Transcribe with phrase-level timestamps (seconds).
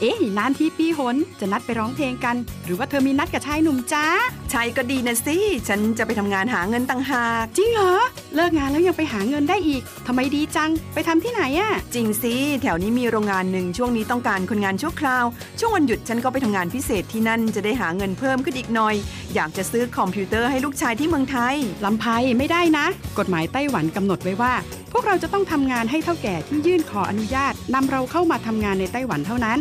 [0.00, 4.06] เอ๊ะนานที่ปีหนจะนัดไปร้องเพลงกัน หรือว่าเธอมีนัดกับชายหนุ่มจ้า
[4.50, 5.36] ใช่ก็ดีนะสิ
[5.68, 7.94] ฉันจะไปทำงานหาเงินต่างหาก จริงเหรอ
[8.34, 15.24] เลิกงานแล้วยังไปหาเงินได้อีกทำไมดีจัง ไปทำที่ไหนอะจริงสิ แถวนี้มีโรงงานหนึ่งช่วงนี้ต้องการคนงานชั่วคราว
[15.58, 18.94] ช่วงวันหยุดฉันก็ไปทำงานพิเศษที่นั่นจะได้หาเงินเพิ่มขึ้นอีกหน่อย
[19.34, 22.04] อยากจะซื้อคอมพิวเตอร์ให้ลูกชายที่เมืองไทยลำไพ
[22.38, 22.86] ไม่ได้นะ
[23.18, 24.54] กฎหมายไต้หวันกำหนดไว้ว่า
[24.85, 29.58] พ วกเราจะต้องทำงานให้เท่าแก่ที่ยื่นขออนุญาตนำเราเข้ามาทำงานในไต้หวันเท่านั้น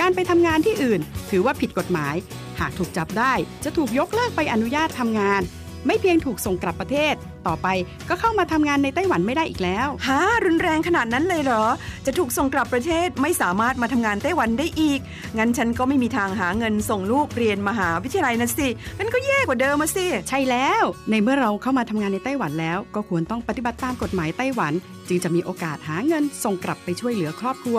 [0.00, 1.00] การไปทำงานที่อื่น
[1.30, 2.14] ถือว่าผิดกฎหมาย
[2.60, 3.32] หากถูกจับได้
[3.64, 5.42] จะถูกยกเลิกไปอนุญาตทำงาน
[5.86, 7.14] ไม่เพียงถูกส่งกลับประเทศ
[7.48, 7.68] ต่อไป
[8.08, 11.64] ก็เข้ามาทำงานในไต้หวันไม่ได้อีกแล้วฮะรุนแรงขนาดนั้นเลยเหรอ
[12.06, 15.00] จะถูกส่งกลับประเทศไม่สามารถมาทำงานไต้หวันได้อีก
[15.38, 24.72] งั้นฉันก็ไม่มีทางหาเงินส่งลูกเรียนมหาวิทยาลัยนะสิงั้นก็แย่กว่าเดิมมาสิ ใช่แล้ว ในเมื่อเราเข้ามาทำงานในไต้หวันแล้ว ก็ควรต้องปฏิบัติตามกฎหมายไต้หวัน
[25.08, 27.78] จึงจะมีโอกาสหาเงินส่งกลับไปช่วยเหลือครอบครัว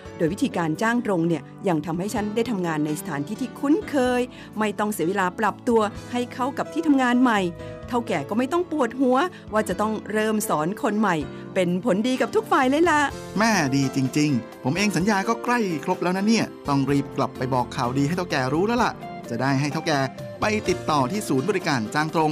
[0.21, 4.21] ดยวิธีการจ้างตรงเนี่ยยังทำให้ฉันได้ทำงานในสถานที่ที่คุ้นเคย
[4.59, 7.39] ไม่ต้องเสียเวลาปรับตัวให้เข้ากับที่ทำงานใหม่
[7.87, 9.17] เท่าแก่ก็ไม่ต้องปวดหัว
[9.53, 11.15] ว่าจะต้องเริ่มสอนคนใหม่
[11.55, 12.99] เป็นผลดีกับทุกฝ่ายเลยล่ะ
[13.37, 18.91] แม่ดีจริง ๆ ผมเองสัญญาก็ใกล้ครบแล้วนะเนี่ย ต้องรีบกลับไปบอกข่าวดีให้เท่าแก่รู้แล้วล่ะ
[19.29, 19.99] จะได้ให้เท่าแก่
[20.41, 22.31] ไปติดต่อที่ศูนย์บริการจ้างตรง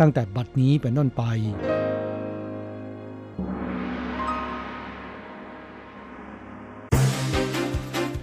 [0.00, 1.22] ตั้งแต่บัดนี้เป็นต้นไป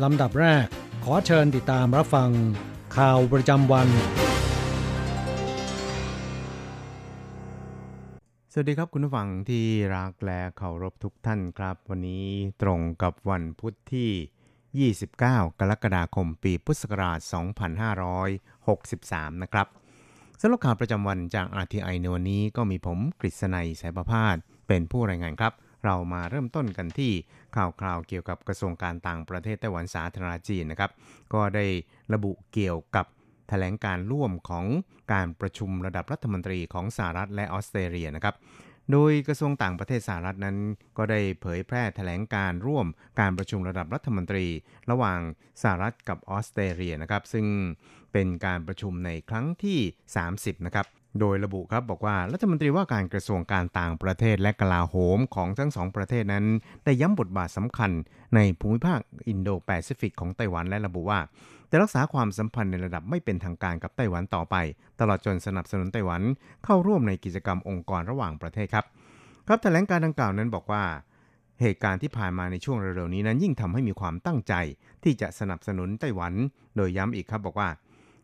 [0.04, 0.66] ลำดับแรก
[1.04, 2.30] ขอเชิญติดตามรับฟัง
[2.98, 3.88] ข่าวประจำวัน
[8.52, 9.66] สวัสดีครับคุณผู้ฟังที่
[9.96, 12.28] รักและเคารพทุกท่านครับ วันนี้
[12.62, 17.20] ตรงกับวันพุทธที่ 29 กรกฎาคมปีพุทธศักราช
[19.30, 19.68] 2563 นะครับ
[20.46, 24.36] สำหรับข่าวประจำวันจาก RTI ในวันนี้ก็มีผมกฤษณัยสายประพาส
[24.68, 25.54] เป็นผู้รายงานครับ
[25.86, 27.12] เรามาเริ่มต้นกันที่
[27.56, 30.92] ข่าวคราวเกี่ยวกับกระทรวงการต่างประเทศไต้หวันสาธารณจีนนะครับ
[31.34, 31.66] ก็ได้
[32.14, 33.06] ระบุเกี่ยวกับ
[33.50, 34.66] แถลงการร่วมของ
[35.14, 38.36] การประชุมระดับรัฐมนตรีของสหรัฐและออสเตรเลียนะครับ
[38.92, 40.58] โดยกระทรวงต่างประเทศสหรัฐนั้น
[40.98, 42.88] ก็ได้เผยแพร่แถลงการร่วม
[43.20, 44.46] การประชุมระดับรัฐมนตรี
[44.92, 45.20] ระหว่าง
[45.62, 47.46] สหรัฐกับออสเตรเลียนะครับ ซึ่ง
[48.14, 49.80] เป็นการประชุมในครั้งที่
[50.24, 50.86] 30 นะครับ
[51.20, 56.46] โดยระบุครับบอกว่ารัฐมนตรีว่าการกระทรวงการต่างประเทศและกลาโหมของทั้งสองประเทศนั้น
[56.86, 57.92] ได้ย้ำบทบาทสำคัญ
[58.36, 61.20] ในภูมิภาคอินโดแปซิฟิกของไต้หวันและระบุว่า
[61.72, 64.56] จะรักษาความสัมพันธ์ในระดับไม่เป็นทางการกับไต้หวันต่อไป
[65.00, 66.22] ตลอดจนสนับสนุนไต้หวัน
[66.66, 68.86] เข้าร่วมในกิจกรรมองค์กรระหว่างประเทศครับ
[69.48, 70.84] ครับแถลงการดังกล่าวนั้นบอกว่า
[71.62, 74.54] เหตุการณ์ที่ผ่านมาในช่วงเร็วๆนี้นั้นยิ่งทำให้มีความตั้งใจ
[75.04, 76.34] ที่จะสนับสนุนไต้หวัน
[76.76, 77.70] โดยย้ำอีกครับบอกว่า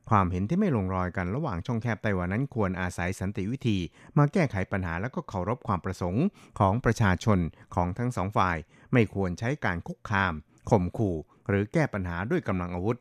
[0.10, 3.78] ความเห็นที่ไม่ลงรอยกันระหว่างช่องแคบไต้หวันนั้นควรอาศัยสันติวิธี
[4.18, 6.26] มาแก้ไขปัญหาและก็เคารพความประสงค์
[6.60, 7.40] ของประชาชน
[7.76, 8.58] ของทั้งสองฝ่าย
[8.94, 10.34] ไม่ควรใช้การคุกคาม
[10.70, 11.16] ข่มขู่
[11.48, 12.98] หรือแก้ปัญหาด้วยกำลังอาวุธ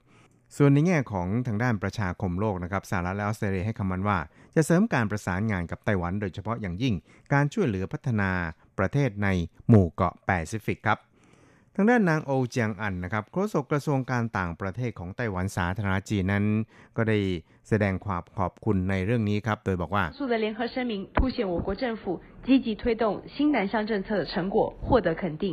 [0.56, 4.18] ส่วนในแง่ของทางด้านประชาคมโลกนะครับสหรัฐและออสเตรเลียให้คำมั่นว่า
[4.54, 6.94] จะเสริมการประสานงานกับไต้หวัน โดยเฉพาะอย่างยิ่ง
[7.32, 8.30] การช่วยเหลือพัฒนา
[8.78, 9.28] ประเทศใน
[9.68, 10.98] หมู่เกาะแปซิฟิกครับ
[11.77, 16.45] ทางด้านนางโอเจียงอันนะครับโฆษกกระทรวงการต่างประเทศของไต้หวันสาธารณจีนนั้น
[16.97, 17.17] ก็ได้
[17.69, 22.01] แสดงความขอบคุณในเรื่องนี้ครับ โดยบอกว่า速的联合声明凸显我国政府
[22.47, 23.03] 积极推动
[23.33, 25.45] 新南向政策的成果获得肯定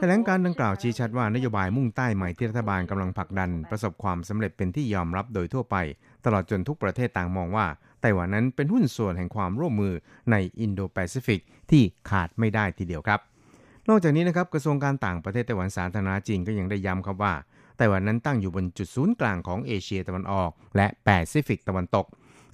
[0.00, 5.76] แถลงการดังกล่าวชี้ชัดว่านโยบายมุ่งใต้ใหม่ที่รัฐบาลกำลังผลักดัน ประสบความสำเร็จเป็นที่ยอมรับโดยทั่วไป
[6.24, 7.66] ตลอดจนทุกประเทศต่างมองว่า
[8.00, 9.94] ไต้หวันนั้นเป็นหุ้นส่วนแห่งความร่วมมือ
[10.30, 13.20] ในอินโดแปซิฟิกที่ขาดไม่ได้ทีเดียวครับ
[13.89, 17.33] นอกจากนี้นะครับกระทรวงการต่างประเทศไต้หวันสาธารณรัฐจีนก็ยังได้ย้ำครับว่า
[17.77, 22.05] ไต้หวันนั้นตั้งอยู่บนจุดศูนย์กลางของเอเชียตะวันออก และแปซิฟิกตะวันตก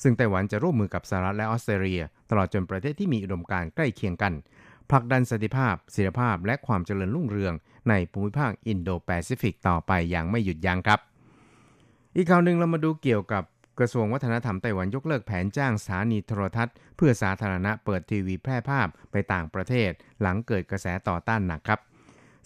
[0.03, 4.33] ซึ่งไต้หวันจะร่วมมือกับสหรัฐและออสเตรเลีย ตลอดจนประเทศที่มีอุดมการณ์ใกล้เคียงกัน
[4.91, 7.53] ผลักดันสันติภาพเสถียรภาพและความเจริญรุ่งเรือง
[7.89, 10.99] ในภูมิภาคอินโดแปซิฟิกต่อไปอย่างไม่หยุดยั้งครับ
[12.15, 13.43] อีกข่าวหนึ่งเรามาดูเกี่ยวกับ
[13.79, 19.91] กระทรวงวัฒนธรรมไต้หวันยกเลิกแผนจ้างสถานีโทรทัศน์ เพื่อสาธารณะเปิดทีวีแพร่ภาพไปต่างประเทศ
[20.21, 21.79] หลังเกิดกระแสต่อต้านหนักครับ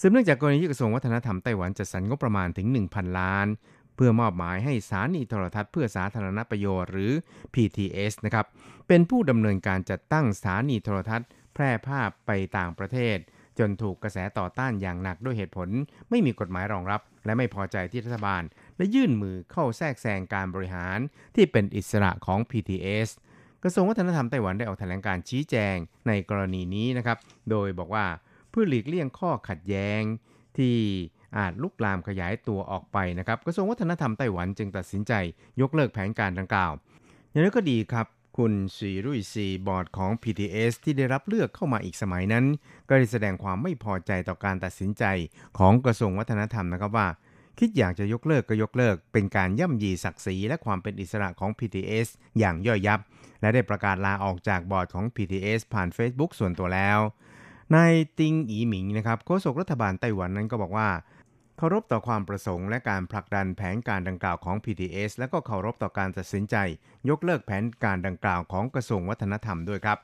[0.02, 3.48] สืบเนื่องจากกรณีที่กระทรวงวัฒนธรรมไต้หวันจัดสรรงบประมาณถึง 1,000 ล้าน
[3.96, 7.12] เพื่อมอบหมายให้สถานีโทรทัศน์เพื่อสาธารณประโยชน์หรือ
[7.54, 8.46] PTS นะครับ
[8.88, 13.18] เป็นผู้ดำเนินการจัดตั้งสถานีโทรทัศน์ แพร่ภาพไปต่างประเทศ
[13.60, 15.70] จนถูกกระแสต่อต้านอย่างหนักด้วยเหตุผล
[16.10, 18.44] ไม่มีกฎหมายรองรับ และไม่พอใจที่รัฐบาล
[18.78, 21.00] และยื่นมือเข้าแทรกแซงการบริหาร
[21.36, 23.10] ที่เป็นอิสระของ PTS
[23.64, 25.76] กระทรวงวัฒนธรรมไต้หวันได้ออกแถลงการชี้แจง
[26.08, 27.18] ในกรณีนี้นะครับ
[27.50, 28.06] โดยบอกว่า
[28.50, 30.02] เพื่อหลีกเลี่ยงข้อขัดแย้ง
[30.58, 30.76] ที่
[31.38, 35.14] อาจลุกลามขยายตัวออกไปนะครับ กระทรวงวัฒนธรรมไต้หวันจึงตัดสินใจ
[35.62, 36.72] ยกเลิกแผนการดังกล่าว
[37.30, 42.46] อย่างนั้นก็ดีครับ คุณสีรุ่ยซีบอร์ดของ PTS ที่ได้รับเลือกเข้ามาอีกสมัยนั้น
[42.90, 45.04] ก็ได้แสดงความไม่พอใจต่อการตัดสินใจ
[45.58, 47.08] ของกระทรวงวัฒนธรรมนะครับว่า
[47.60, 52.08] คิดอยากจะยกเลิกก็ยกเลิก เป็นการย่ำยีศักดิ์ศรีและความเป็นอิสระของ PTS
[52.40, 53.00] อย่างย่อยยับ
[53.42, 57.00] และได้ประกาศลาออกจากบอร์ดของ PTS ผ่าน Facebook ส่วนตัวแล้ว
[57.76, 60.90] นายติงอีหมิงนะครับโฆษกรัฐบาลไต้หวันนั้นก็บอกว่า
[61.58, 66.56] เคารพต่อความประสงค์และการผลักดันแผนการดังกล่าวของ PTS และก็เคารพต่อการตัดสินใจ
[67.10, 70.00] ยกเลิกแผนการดังกล่าวของกระทรวงวัฒนธรรมด้วยครับ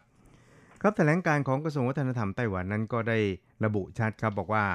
[0.82, 3.20] ครับแถลงการณ์ของกระทรวงวัฒนธรรมไต้หวันนั้นก็ได้
[3.66, 4.66] ระบุชัดครับบอกว่า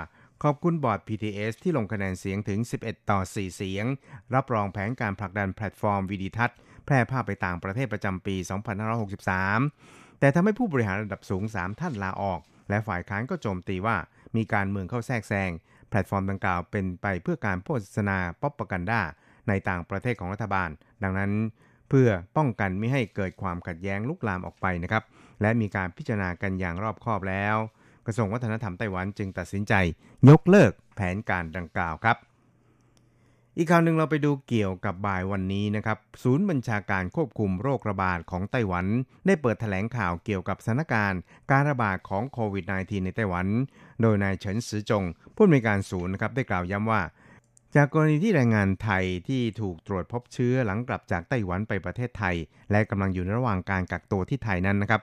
[0.47, 3.85] ขอบคุณบอร์ด PTS ที่ลงคะแนนเสียงถึง 11 ต่อ 4 เสียง
[4.35, 8.37] รับรองแผนการผลักดันแพลตฟอร์มวิดีทัศน์ แพร่ภาพไปต่างประเทศประจำปี
[9.09, 13.97] 2563 แต่ทำให้ผู้บริหารระดับสูง 3 ท่านลาออก และฝ่ายค้านก็โจมตีว่า
[14.37, 15.51] มีการเมืองเข้าแทรกแซง
[15.91, 19.01] แพลตฟอร์มดังกล่าวเป็นไปเพื่อการโฆษณา propaganda
[19.49, 20.71] ในต่างประเทศของรัฐบาล
[21.03, 21.33] ดังนั้น
[21.89, 25.05] เพื่อป้องกันไม่ให้เกิดความขัดแย้งลุกลามออกไปนะครับ
[25.41, 27.59] และมีการพิจารณากันอย่างรอบคอบแล้ว
[28.07, 29.75] กระทรวงวัฒนธรรมไต้หวันจึงตัดสินใจ
[30.29, 32.19] ยกเลิกแผนการดังกล่าวครับ
[33.57, 38.87] อีกข่าวหนึ่งเราไปดูเกี่ยวกับบ่ายวันนี้นะครับ ศูนย์บัญชาการควบคุมโรคระบาดของไต้หวัน
[39.27, 41.21] ได้เปิดแถลงข่าวเกี่ยวกับสถานการณ์
[41.51, 43.47] การระบาดของโควิด -19 ในไต้หวัน
[44.01, 47.03] โดยนายเฉินซือจงผู้อำนวยการศูนย์นะครับได้กล่าวย้ำว่า
[47.75, 52.37] จากกรณีที่แรงงานไทยที่ถูกตรวจพบเชื้อหลังกลับจากไต้หวันไปประเทศไทย
[52.71, 55.01] และกำลังอยู่ในระหว่างการกักตัวที่ไทยนั้นนะครับ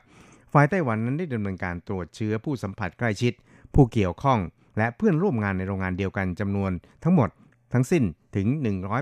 [0.54, 3.34] ฝ่ายไต้หวันนั้นได้ดำเนินการตรวจเชื้อผู้สัมผัสใกล้ชิด
[3.74, 4.40] ผู้เกี่ยวข้อง
[4.78, 6.72] และเพื่อนร่วมงานในโรงงานเดียวกันจำนวน
[7.04, 7.30] ทั้งหมด
[7.74, 8.04] ทั้งสิ้น
[8.36, 8.48] ถึง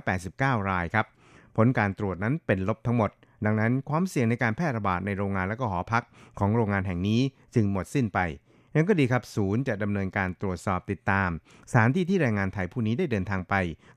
[0.08, 1.06] 189 รายครับ
[1.56, 3.12] ผลการตรวจนั้นเป็นลบทั้งหมด
[3.46, 6.04] ดังนั้นความเสี่ยงในการแพร่ระบาดในโรงงานและก็หอพัก
[6.40, 7.22] ของโรงงานแห่งนี้
[7.56, 8.20] จึงหมดสิ้นไป
[8.76, 11.30] ยังก็ดีครับ ศูนย์จะดำเนินการตรวจสอบติดตาม
[11.72, 13.56] สถานที่ที่แรงงานไทยผู้นี้ได้เดินทางไป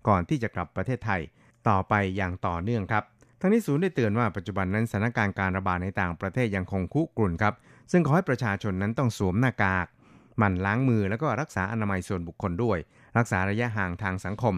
[0.09, 1.21] ก่อนที่จะกลับประเทศไทย
[1.69, 3.05] ต่อไปอย่างต่อเนื่องครับ
[3.45, 7.55] ทั้งนี้ศูนย์ได้เตือนว่าปัจจุบันนั้นสถานการณ์การระบาดในต่างประเทศยังคงคุกรุ่นครับ
[7.93, 9.87] ซึ่งขอให้ประชาชนนั้นต้องสวมหน้ากาก
[10.39, 12.79] หมั่นล้างมือแล้วก็รักษาอนามัยส่วนบุคคลด้วย
[13.19, 14.55] รักษาระยะห่างทางสังคม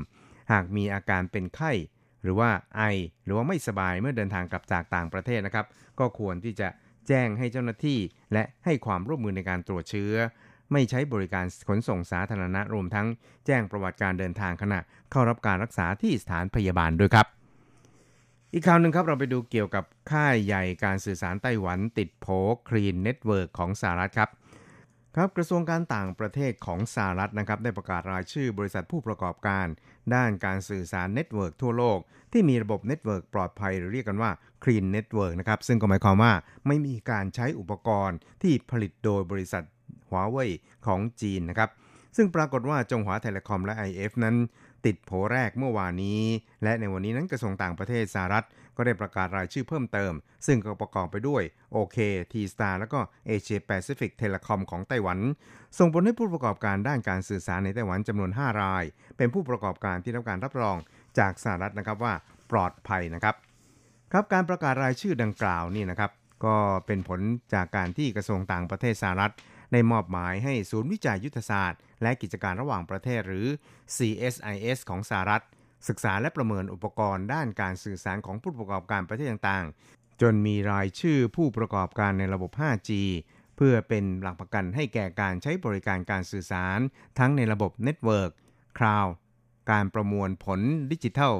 [0.52, 1.72] หากมีอาการเป็นไข้
[2.22, 2.82] หรือว่าไอ
[3.24, 5.66] หรือว่าไม่สบายเมื่อเดินทางกลับจากต่างประเทศนะครับ
[5.98, 6.68] ก็ควรที่จะ
[7.08, 7.98] แจ้งให้เจ้าหน้าที่
[8.32, 10.14] และให้ความร่วมมือในการตรวจเชื้อ
[10.72, 13.06] ไม่ใช้บริการขนส่งสาธารณะรวมทั้ง
[13.46, 17.28] แจ้งประวัติการเดินทางขณะ เข้ารับการรักษาที่สถานพยาบาลด้วยครับ
[18.56, 22.26] อีกข่าวหนึ่งครับเราไปดูเกี่ยวกับค่ายใหญ่การสื่อสารไต้หวันติดโผ
[22.68, 24.30] Clean Network ของสหรัฐครับ
[25.16, 29.66] ครับกระทรวงการต่างประเทศของสหรัฐนะครับได้ประกาศรายชื่อบริษัทผู้ประกอบการ
[30.14, 31.98] ด้านการสื่อสาร network ทั่วโลก
[32.32, 34.30] ที่มีระบบ network ปลอดภัยหรือเรียกกันว่า
[34.62, 36.32] Clean Network นะครับซึ่งก็หมายความว่า
[36.66, 39.64] ไม่มีการใช้อุปกรณ์ที่ผลิตโดยบริษัท
[40.08, 40.50] หัวเว่ย
[40.86, 41.70] ของจีนนะครับ
[42.16, 44.36] ซึ่งปรากฏว่าจงหวา Telecom และ IF นั้น
[44.86, 46.22] ติดโผแรกเมื่อวานนี้
[46.62, 50.12] และในวันนี้นั้นกระทรวงต่างประเทศสหรัฐ ก็ได้ประกาศรายชื่อเพิ่มเติม
[50.46, 51.42] ซึ่งก็ประกอบไปด้วย
[51.74, 51.98] OK
[52.32, 55.18] T-Star แล้วก็ Asia Pacific Telecom ของไต้หวัน
[55.78, 58.84] ส่งผลให้ผู้ประกอบการด้านการสื่อสารในไต้หวันจำนวน 5 ราย
[59.16, 60.76] เป็นผู้ประกอบการที่รับการรับรอง
[61.18, 62.14] จากสหรัฐนะครับว่า
[62.50, 63.34] ปลอดภัยนะครับ
[64.12, 66.10] ครับการประกาศรายชื่อดังกล่าวนี่นะครับ
[66.44, 67.20] ก็เป็นผล
[67.54, 69.32] จากการที่กระทรวงต่างประเทศสหรัฐ
[69.72, 73.46] ได้มอบหมายให้ศูนย์วิจัยยุทธศาสตร์ และกิจการระหว่างประเทศหรือ
[73.96, 75.44] CSIS ของสหรัฐ
[75.88, 82.90] ศึกษาและประเมินอุปกรณ์ด้านการสื่อสารของผู้ประกอบการประเทศต่างๆ จนมีรายชื่อผู้ประกอบการในระบบ 5G
[83.56, 86.78] เพื่อเป็นหลักประกันให้แก่การใช้บริการการสื่อสาร
[87.18, 88.30] ทั้งในระบบ network
[88.78, 89.14] cloud
[89.70, 90.60] การประมวลผล
[90.92, 91.34] ดิจิทัล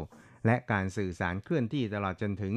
[0.47, 2.55] และการสื่อสารเคลื่อนที่ตลอดจนถึง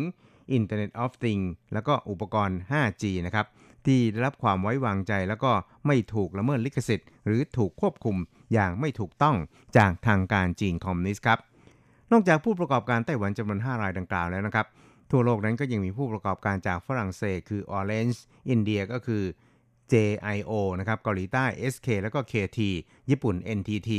[0.57, 3.45] Internet of Things แล้วก็อุปกรณ์ 5G นะครับ
[3.87, 5.51] ที่ได้รับความไว้วางใจ แล้วก็
[5.87, 8.17] ไม่ถูกละเมิดลิขสิทธิ์ หรือถูกควบคุม
[8.53, 9.35] อย่างไม่ถูกต้อง
[9.77, 11.39] จากทางการจีนคอมมิวนิสต์ครับ
[12.11, 14.67] นอกจากผู้ประกอบการไต้หวันจำนวน 5 รายดังกล่าวแล้วนะครับ
[15.11, 18.17] ทั่วโลกนั้นก็ยังมีผู้ประกอบการจากฝรั่งเศส คือ Orange
[18.49, 19.23] อินเดียก็คือ
[19.91, 22.59] JIO นะครับเกาหลีใต้ SK แล้วก็ KT
[23.09, 23.91] ญี่ปุ่น NTT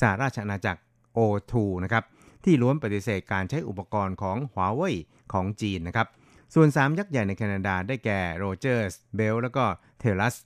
[0.00, 0.80] สหราชอาณาจักร
[1.16, 1.54] O2
[1.84, 2.04] นะครับ
[2.44, 4.94] ที่ล้วนปฏิเสธการใช้อุปกรณ์ของ Huawei
[5.32, 6.08] ของจีนนะครับ
[6.54, 9.64] ส่วน 3 ยักษ์ใหญ่ในแคนาดาได้แก่ Rogers, Bell แล้วก็
[10.02, 10.36] Telus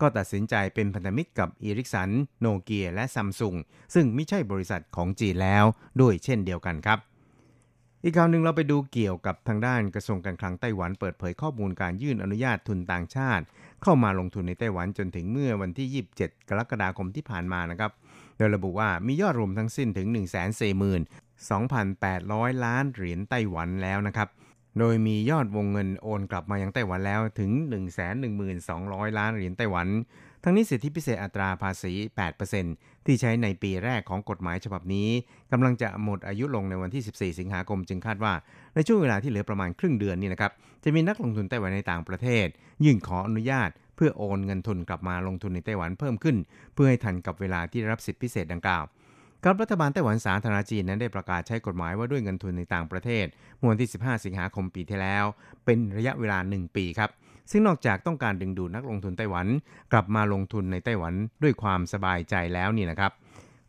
[0.00, 3.54] ก็ตัดสินใจเป็นพันธมิตรกับอีริกสัน โนเกีย และซัมซุง
[3.94, 5.64] ซึ่งไม่ใช่บริษัทของจีนแล้ว
[6.00, 6.98] ด้วยเช่นเดียวกันครับ
[8.04, 13.44] อีกข่าวหนึ่งเราไปดูเกี่ยวกับทางด้านกระทรวงการคลังไต้หวันเปิดเผยข้อมูลการยื่นอนุญาตทุนต่างชาติ
[13.82, 17.90] เข้ามาลงทุนในไต้หวันจนถึงเมื่อวันที่ 27 กรกฎาคมที่ผ่านมานะครับ
[18.36, 20.08] โดยระบุว่ามียอดรวมทั้งสิ้นถึง
[21.36, 24.28] 142,800 ล้านเหรียญไต้หวันแล้วนะครับ
[24.78, 27.50] โดยมียอดวงเงินโอนกลับมายังไต้หวันแล้วถึง
[28.34, 29.88] 1,1200 ล้านเหรียญไต้หวัน
[30.44, 31.92] ทั้งนี้สิทธิพิเศษอัตราภาษี
[32.50, 35.08] 8%ที่ใช้ในปีแรกของกฎหมายฉบับนี้
[35.52, 38.32] กำลังจะหมดอายุลงในวันที่ 14 สิงหาคม จึงคาดว่า
[38.74, 40.52] ในช่วงเวลาที่เหลือประมาณครึ่งเดือนนี้นะครับ
[40.84, 42.46] จะมีนักลงทุนไต้หวันในต่างประเทศ
[42.84, 46.36] ยื่นขออนุญาต เพื่อโอนเงินทุนกลับมาลงทุนในไต้หวันเพิ่มขึ้น
[46.74, 48.84] เพื่อให้ทันกับเวลาที่ได้รับสิทธิพิเศษดังกล่าว
[49.44, 55.24] ครับรัฐบาลไต้หวันสาธารณจีนนั้นได้ประกาศใช้กฎหมายว่าด้วยเงินทุนในต่างประเทศเมื่อวันที่ 15 สิงหาคมปีที่แล้ว
[55.64, 57.10] เป็นระยะเวลา 1 ปีครับ
[57.50, 59.46] ซึ่งนอกจากต้องการดึงดูดนักลงทุนไต้หวัน
[59.92, 63.12] กลับมาลงทุนในไต้หวันด้วยความสบายใจแล้วนี่นะครับ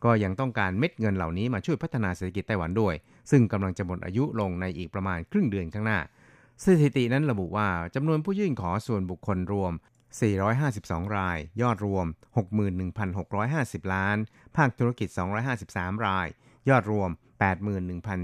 [0.04, 2.94] ก็ยังต้องการเม็ดเงินเหล่านี้มาช่วยพัฒนาเศรษฐกิจไต้หวันด้วย
[3.30, 5.98] ซึ่งกำลังจะหมดอายุลงในอีกประมาณครึ่งเดือนข้างหน้า
[6.62, 9.72] สถิตินั้นระบุว่าจำนวนผู้ยื่นขอส่วนบุคคลรวม
[10.20, 12.06] 452 ราย ยอดรวม
[13.20, 14.16] 61,650 ล้าน
[14.56, 15.08] ภาคธุรกิจ
[15.58, 16.26] 253 ราย
[16.70, 17.10] ยอดรวม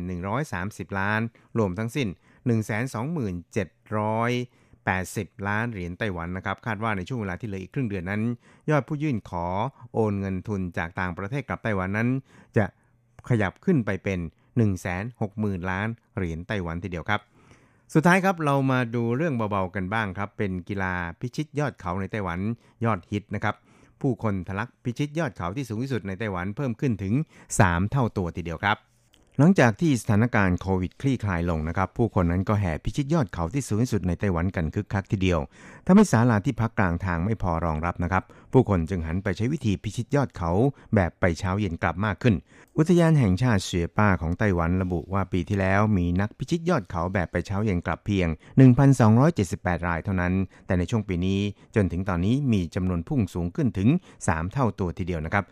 [0.07, 1.21] 81,130 ล้าน
[1.59, 2.09] รวมทั้งสิ้น
[2.49, 8.23] 127,780 ล้านเหรียญไต้หวันนะครับ คาดว่าในช่วงเวลาที่เหลืออีกครึ่งเดือนนั้น
[8.71, 9.47] ยอดผู้ยื่นขอ
[9.95, 12.09] โอนเงินทุนจากต่างประเทศกลับไต้หวันนั้น
[12.57, 12.65] จะ
[13.29, 14.21] ขยับขึ้นไปเป็น
[14.95, 17.21] 160,000 ล้านเหรียญไต้หวันทีเดียวครับ
[17.95, 22.41] สุดท้ายครับเรามาดูเรื่องเบาๆกันบ้างครับ เป็นกีฬาพิชิตยอดเขาในไต้หวัน
[22.85, 23.55] ยอดฮิตนะครับ
[24.01, 27.15] ผู้คนทะลักพิชิตยอดเขาที่สูงที่สุดในไต้หวันเพิ่มขึ้นถึง
[27.53, 28.77] 3 เท่าตัวทีเดียวครับ
[29.41, 35.41] หลังจากที่สถานการณ์โควิดคลี่คลายลงนะครับ ผู้คนนั้นก็แห่พิชิตยอดเขาที่สูงที่สุดในไต้หวันกันคึกคักทีเดียว
[35.87, 40.51] ทำให้ศาลาที่พักกลางทางไม่พอรองรับนะครับ ผู้คนจึงหันไปใช้วิธีพิชิตยอดเขา
[40.95, 42.35] แบบไปเช้าเย็นกลับมากขึ้น
[42.77, 48.29] อุทยานแห่งชาติเสือป้าของไต้หวันระบุว่าปีที่แล้วมีนักพิชิตยอดเขาแบบไปเช้าเย็นกลับเพียง
[49.09, 50.35] 1,278 รายเท่านั้น
[50.67, 51.41] แต่ในช่วงปีนี้
[51.75, 53.89] จนถึงตอนนี้มีจำนวนพุ่งสูงขึ้นถึง
[54.23, 55.45] 3 เท่าตัวทีเดียวนะครับ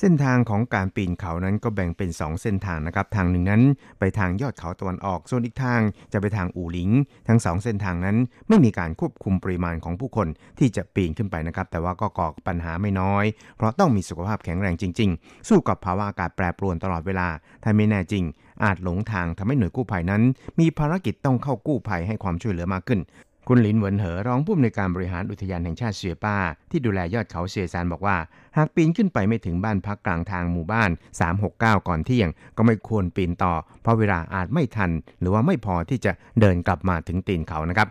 [0.00, 3.62] เส้นทางของการปีนเขานั้นก็แบ่งเป็น 2 เส้นทางนะครับ ทางหนึ่งนั้น
[3.98, 5.80] ไปทางยอดเขาตะวันออก ส่วนอีกทาง
[6.12, 6.90] จะไปทางอู่หลิง
[7.28, 8.16] ทั้ง 2 เส้นทางนั้น
[8.48, 13.24] ไม่มีการควบคุมปริมาณของผู้คนที่จะปีนขึ้นไปนะครับ แต่ว่าก็ก่อปัญหาไม่น้อย
[13.56, 17.28] เพราะต้องมีสุขภาพแข็งแรงจริง ๆ สู้กับภาวะอากาศแปรปรวนตลอดเวลา
[17.62, 18.24] ถ้าไม่แน่จริง
[18.64, 20.22] อาจหลงทางทำให้หน่วยกู้ภัยนั้น
[20.60, 23.00] มีภารกิจต้องเข้ากู้ภัยให้ความช่วยเหลือมากขึ้น
[23.48, 26.36] คุณหลินเหวินเหอรองผู้อำนวยการบริหารอุทยานแห่งชาติเสือป้า
[26.70, 28.16] ที่ดูแลยอดเขาเสือซานบอกว่า
[28.56, 30.90] หากปีนขึ้นไปไม่ถึงบ้านพักกลางทางหมู่บ้าน
[31.38, 37.88] 369 ก่อนเที่ยง ก็ไม่ควรปีนต่อ เพราะเวลาอาจไม่ทัน หรือว่าไม่พอที่จะเดินกลับมาถึงตีนเขานะครับ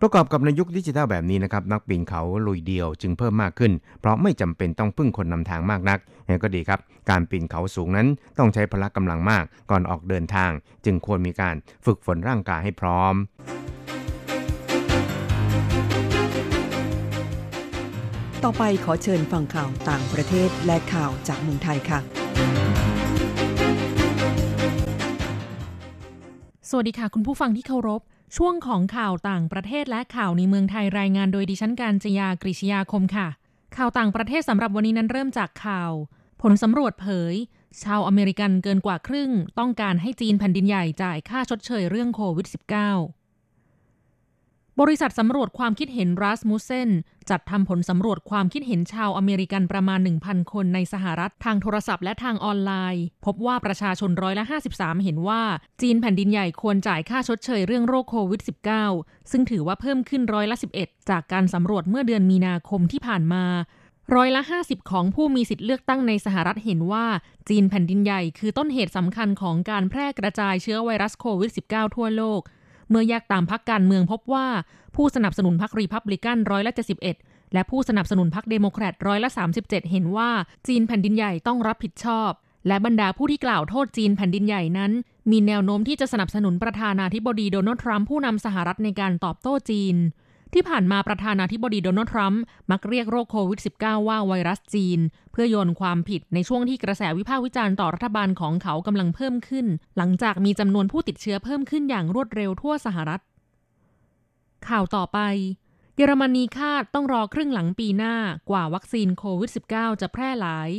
[0.00, 8.06] ประกอบกับในยุคดิจิทัลแบบนี้นะครับนักปีนเขาลุยเดียวจึงเพิ่มมากขึ้น เพราะไม่จำเป็นต้องพึ่งคนนำทางมากนักอย่างก็ดีครับ การปีนเขาสูงนั้น
[8.38, 10.50] ต้องใช้พละกำลังมากก่อนออกเดินทาง
[10.84, 11.54] จึงควรมีการ
[11.86, 13.14] ฝึกฝนร่างกายให้พร้อม
[18.44, 21.98] ต่อไปขอเชิญฟังข่าวต่างประเทศและข่าวจากเมืองไทยค่ะ
[26.68, 28.02] สวัสดีค่ะคุณผู้ฟังที่เคารพ
[28.36, 33.28] ช่วงของข่าวต่างประเทศและข่าวในเมืองไทยรายงานโดยดิฉันการจยากริชยาคมค่ะ
[33.76, 35.92] ข่าวต่างประเทศสำหรับวันนี้นั้นเริ่มจากข่าว
[36.42, 37.34] ผลสำรวจเผย
[37.82, 43.23] ชาวอเมริกันเกินกว่าครึ่ง ต้องการให้จีนแผ่นดินใหญ่จ่ายค่าชดเชยเรื่องโควิด -19
[44.80, 46.90] บริษัทสำรวจความคิดเห็นรัสมุเซน
[47.30, 55.42] จัดทำผลสำรวจความคิดเห็นชาวอเมริกันประมาณ 1,000 คนในสหรัฐทางโทรศัพท์และทางออนไลน์ พบว่าประชาชนร้อยละ 53 เห็นว่า
[55.80, 58.40] จีนแผ่นดินใหญ่ควรจ่ายค่าชดเชยเรื่องโรคโควิด
[58.86, 63.44] -19 ซึ่งถือว่าเพิ่มขึ้นร้อยละ 11 จากการสำรวจเมื่อเดือนมีนาคมที่ผ่านมา
[64.14, 67.06] ร้อยละ 50 ของผู้มีสิทธิ์เลือกตั้งในสหรัฐเห็นว่า
[67.48, 72.42] จีนแผ่นดินใหญ่คือต้นเหตุสำคัญของการแพร่กระจายเชื้อไวรัสโควิด -19 ทั่วโลก
[72.90, 74.46] เมื่อแยกตามพักการเมืองพบว่า
[74.96, 76.72] ผู้สนับสนุนพรรครีพับลิกันร้อยละ
[77.14, 80.30] 71 และผู้สนับสนุนพรรคเดโมแครตร้อยละ37 เห็นว่า
[80.66, 82.30] จีนแผ่นดินใหญ่ต้องรับผิดชอบ
[82.68, 84.92] และบรรดาผู้ที่กล่าวโทษจีนแผ่นดินใหญ่นั้น
[85.30, 89.96] มีแนวโน้มที่จะสนับสนุนประธานาธิบดีโดนัลด์ทรัมป์ผู้นำสหรัฐในการตอบโต้จีน
[90.54, 95.00] ที่ผ่านมาประธานาธิบดีโดนัลด์ทรัมป์มักเรียกโรคโควิด -19 ว่าไวรัสจีน
[95.32, 103.20] เพื่อโยนความผิดในช่วงที่กระแสวิพากษ์วิจารณ์ต่อรัฐบาลของเขากำลังเพิ่มขึ้น หลังจากมีจำนวนผู้ติดเชื้อเพิ่มขึ้นอย่างรวดเร็วทั่วสหรัฐ
[104.68, 105.18] ข่าวต่อไป
[105.96, 108.14] เยอรมนีคาดต้องรอครึ่งหลังปีหน้า
[108.50, 110.70] กว่าวัคซีนโควิด -19 จะแพร่หลาย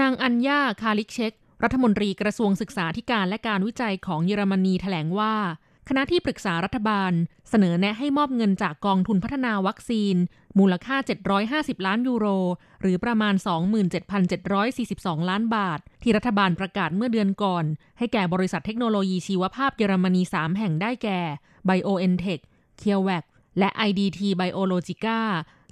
[0.00, 1.32] นางอัญญาคาลิกเช็ก
[1.62, 5.34] รัฐมนตรีกระทรวงศึกษาธิการและการวิจัยของเยอรมนีแถลงว่า
[5.88, 7.12] คณะที่ปรึกษารัฐบาล
[7.50, 10.16] เสนอแนะให้มอบเงินจากกองทุนพัฒนาวัคซีน
[10.58, 10.96] มูลค่า
[11.42, 12.26] 750 ล้านยูโร
[12.80, 13.34] หรือประมาณ
[14.12, 17.64] 27,742 ล้านบาท ที่รัฐบาลประกาศเมื่อเดือนก่อน
[17.98, 21.20] ให้แก่บริษัทเทคโนโลยีชีวภาพเยอรมนี 3 แห่งได้แก่
[21.68, 22.42] BioNTech
[22.82, 23.24] c u r e v a c
[23.58, 25.18] และ IDT Biologica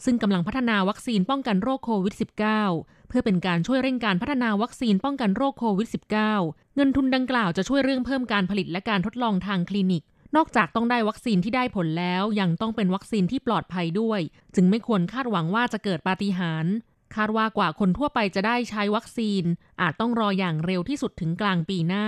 [0.04, 5.88] ซึ่งกำลังพัฒนาวัคซีนป้องกันโรคโควิด -19 เพื่อเป็นการช่วยเร่งการพัฒนาวัคซีนป้องกันโรคโควิด
[6.32, 10.02] -19 เงินทุนดังกล่าวจะช่วยเรื่องเพิ่มการผลิตและการทดลองทางคลินิก
[10.36, 14.20] นอกจากต้องได้วัคซีนที่ได้ผลแล้ว ยังต้องเป็นวัคซีนที่ปลอดภัยด้วย
[14.54, 16.74] จึงไม่ควรคาดหวังว่าจะเกิดปาฏิหาริย์
[17.16, 19.42] คาดว่ากว่าคนทั่วไปจะได้ใช้วัคซีน
[19.80, 22.06] อาจต้องรออย่างเร็วที่สุดถึงกลางปีหน้า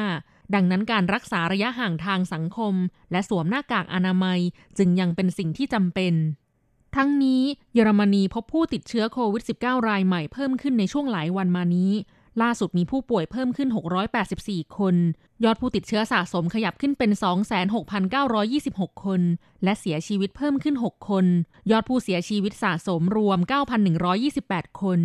[0.55, 2.75] ดังนั้นการรักษาระยะห่างทางสังคม
[3.12, 4.40] และสวมหน้ากากอนามัย
[4.79, 6.14] จึงยังเป็นสิ่งที่จำเป็น
[6.96, 7.42] ทั้งนี้
[7.74, 11.92] เยอรมนีพบผู้ติดเชื้อโควิด -19 รายใหม่เพิ่มขึ้นในช่วงหลายวันมานี้
[12.42, 13.68] ล่าสุดมีผู้ป่วยเพิ่มขึ้น
[14.22, 14.94] 684 คน
[15.44, 17.11] ยอดผู้ติดเชื้อสะสมขยับขึ้นเป็น
[17.88, 19.20] 26,926 คน
[19.64, 21.26] และเสียชีวิตเพิ่มขึ้น 6 คน
[21.70, 23.38] ยอดผู้เสียชีวิตสะสมรวม
[24.11, 25.00] 9,128 คน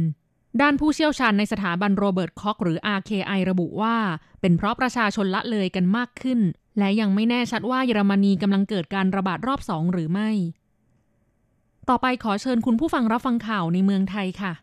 [0.61, 3.97] ด้านผู้เชี่ยวชาญในสถาบันโรเบิร์ตคอกหรือ RKI ระบุว่า
[4.41, 6.39] เป็นเพราะประชาชนละเลยกันมากขึ้น
[6.77, 10.31] และยังไม่แน่ชัดว่าเยอรมนีกำลังเกิดการระบาดรอบสองหรือไม่
[11.89, 14.53] ต่อไปขอเชิญคุณผู้ฟังรับฟังข่าวในเมืองไทยค่ะ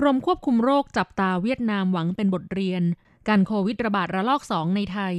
[0.00, 2.82] กรมควบคุมโรคจับตาเวียดนามหวังเป็นบทเรียน
[3.28, 5.14] การโควิดระบาดระลอกสองในไทย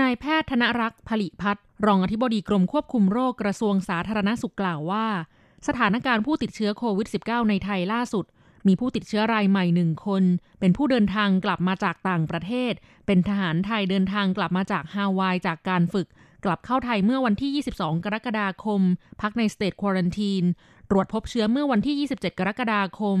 [0.00, 5.06] นายแพทย์ธนรักษ์ผลิพัฒน์รองอธิบดีกรมควบคุมโรคกระทรวงสาธารณสุขกล่าวว่า
[5.66, 8.24] สถานการณ์ผู้ติดเชื้อโควิด -19 ในไทยล่าสุด
[8.66, 10.22] มีผู้ติดเชื้อรายใหม่หนึ่งคน
[10.60, 12.72] เป็นผู้เดินทางกลับมาจากต่างประเทศ
[13.06, 16.08] เป็นทหารไทยเดินทางกลับมาจากฮาวายจากการฝึก
[16.44, 18.80] กลับเข้าไทยเมื่อวันที่ 22 กรกฎาคม
[19.20, 20.44] พักในสเตทควอรันทีน
[20.90, 23.18] ตรวจพบเชื้อเมื่อวันที่ 27 กรกฎาคม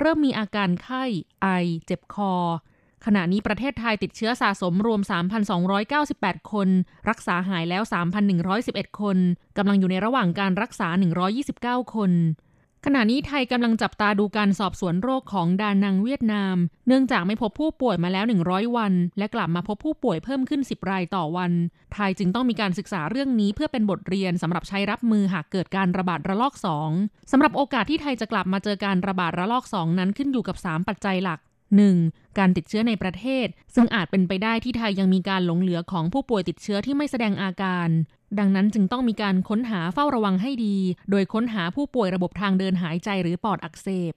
[0.00, 1.04] เริ่มมีอาการไข้
[1.42, 1.46] ไอ
[1.86, 2.32] เจ็บคอ
[3.06, 5.00] ขณะนี้ประเทศไทยติดเชื้อสะสมรวม
[5.76, 6.68] 3,298 คน
[7.08, 7.82] รักษาหายแล้ว
[8.42, 9.16] 3,111 คน
[9.56, 10.88] กำลังอยู่ในระหว่างการรักษา
[11.82, 12.12] 129 คน
[12.90, 21.52] ขณะนี้ไทยกำลังจับตาดูการสอบสวนโรคของดานังเวียดนาม เนื่องจากไม่พบผู้ป่วยมาแล้ว 100 วัน และกลับมาพบผู้ป่วยเพิ่มขึ้น 10 รายต่อวัน
[21.94, 26.54] ไทยจึงต้องมีการศึกษาเรื่องนี้เพื่อเป็นบทเรียนสำหรับใช้รับมือหากเกิดการระบาดระลอก
[26.92, 31.40] 2 สำหรับโอกาสที่ไทยจะกลับมาเจอการระบาดระลอก 2 นั้นขึ้นอยู่กับ 3 ปัจจัยหลัก
[31.76, 32.38] 1.
[32.38, 37.88] การติดเชื้อในประเทศ ซึ่งอาจเป็นไปได้ที่ไทยยังมีการหลงเหลือของผู้ป่วยติดเชื้อที่ไม่แสดงอาการ
[38.38, 40.76] ดังนั้นจึงต้องมีการค้นหาเฝ้าระวังให้ดี
[41.10, 44.12] โดยค้นหาผู้ป่วยระบบทางเดินหายใจหรือปอดอักเสบ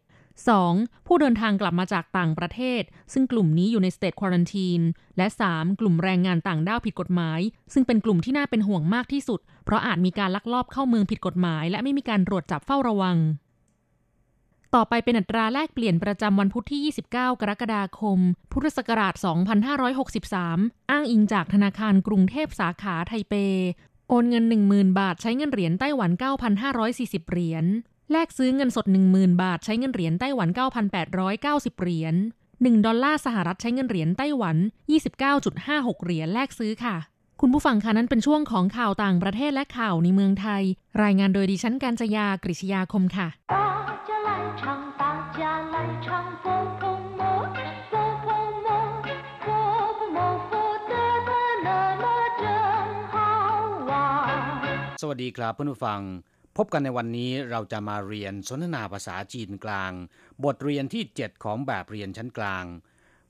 [0.51, 1.07] 2.
[1.07, 2.81] ผู้เดินทางกลับมาจากต่างประเทศ
[3.13, 4.81] ซึ่งกลุ่มนี้อยู่ในสเตทควอรันทีน
[5.17, 5.79] และ 3.
[5.79, 7.39] กลุ่มแรงงานต่างด้าวผิดกฎหมาย
[7.73, 13.17] ซึ่งเป็นกลุ่มที่น่าเป็นห่วงมากที่สุด เพราะอาจมีการลักลอบเข้าเมืองผิดกฎหมาย และไม่มีการตรวจจับเฝ้าระวัง
[14.75, 18.19] ต่อไปเป็นอัตราแลกเปลี่ยนประจำวันพุธที่ 29 กรกฎาคม
[18.51, 19.13] พุทธศักราช
[20.03, 23.33] 2563 อ้างอิงจากธนาคารกรุงเทพสาขาไทเป
[24.09, 26.11] โอนเงิน 10,000 บาทใช้เงินเหรียญไต้หวัน
[26.71, 27.65] 9,540 เหรียญ
[28.11, 30.49] แลกซื้อเงินสด 10,000 บาทใช้เงินเหรียญไต้หวัน
[31.15, 32.15] 9,890 เหรียญ
[32.49, 34.57] 1 ดอลลาร์สหรัฐใช้เงินเหรียญไต้หวัน
[35.29, 36.95] 29.56 เหรียญแลกซื้อค่ะ
[37.41, 40.63] คุณผู้ฟังคะนั้นเป็นช่วงของข่าวต่างประเทศและข่าวในเมืองไทย
[41.03, 43.27] รายงานโดยดิฉันการจยากริชยาคมค่ะ
[55.02, 56.00] สวัสดีครับเพื่อนผู้ฟัง
[56.56, 59.92] พบกันในวันนี้เราจะมาเรียนสนทนาภาษาจีนกลาง
[60.44, 62.64] บทเรียนที่ 7 ของแบบเรียนชั้นกลาง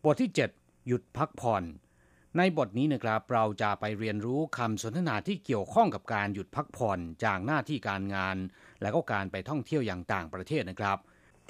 [0.04, 1.64] บทที่ 7 หยุดพักผ่อน
[2.36, 8.36] ในบทนี้นะครับ เราจะไปเรียนรู้คำสนทนาที่เกี่ยวข้องกับการหยุดพักผ่อนจากหน้าที่การงาน
[8.82, 10.98] และก็การไปท่องเที่ยวอย่างต่างประเทศนะครับ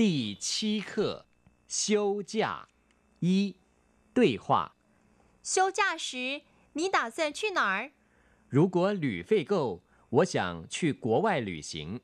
[0.00, 0.02] 第
[0.46, 0.46] 七
[0.90, 0.92] 课
[1.80, 1.82] 休
[2.32, 2.34] 假
[3.26, 3.28] 一
[4.16, 4.46] 对话
[5.52, 6.08] 休假时，
[6.78, 7.76] 你打算去哪儿？
[8.56, 9.54] 如果旅费够
[10.10, 12.00] 我想去国外旅行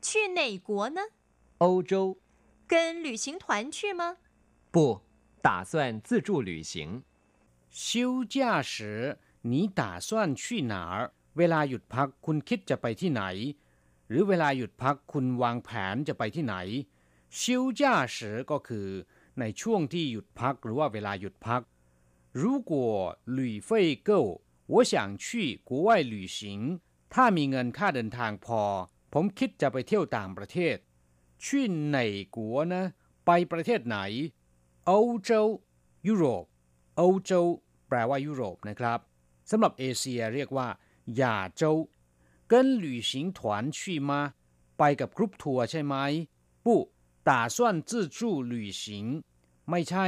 [0.00, 1.00] 去哪国呢？
[1.58, 2.18] 欧洲
[2.66, 4.18] 跟旅行团去吗？
[4.70, 5.00] 不
[5.42, 7.02] 打算自助旅行
[7.70, 13.22] 休假时你打算去哪儿เวลาหยุดพักคุณคิดจะไปที่ไหน
[14.08, 16.54] หรือเวลาหยุดพักคุณวางแผนจะไปที่ไหน
[17.38, 18.16] 休假时
[18.50, 18.88] ก็คือ
[19.40, 21.62] ในช่วงที่หยุดพักหรือว่าเวลาหยุดพัก
[22.40, 22.72] 如果
[23.38, 23.70] 旅费
[24.08, 24.10] 够
[24.72, 26.80] 我想去国外旅行
[27.14, 28.62] ถ้ามีเงินค่าเดินทางพอ
[29.12, 30.76] ผมคิดจะไปเที่ยวต่างประเทศ
[31.44, 31.46] 去
[31.94, 31.96] 哪
[32.36, 32.38] 国
[32.72, 32.74] 呢
[33.26, 33.98] ไปประเทศไหน
[34.88, 34.92] 欧
[35.28, 35.30] 洲
[36.06, 36.44] ยุโรป
[37.00, 37.30] 欧洲
[37.88, 38.98] แปลว่ายุโรปนะครับ
[39.50, 40.68] สำหรับเอเชียเรียกว่า
[41.20, 41.22] 亚
[41.60, 41.62] 洲
[42.50, 42.52] 跟
[42.84, 43.38] 旅行团
[43.78, 44.10] 去吗
[44.78, 45.94] ไปกับกรุ๊ปทัวร์ใช่ไหม
[46.64, 46.68] 不
[47.28, 47.56] 打算
[47.88, 48.18] 自助
[48.52, 48.84] 旅行
[49.70, 50.06] ไม่ใช่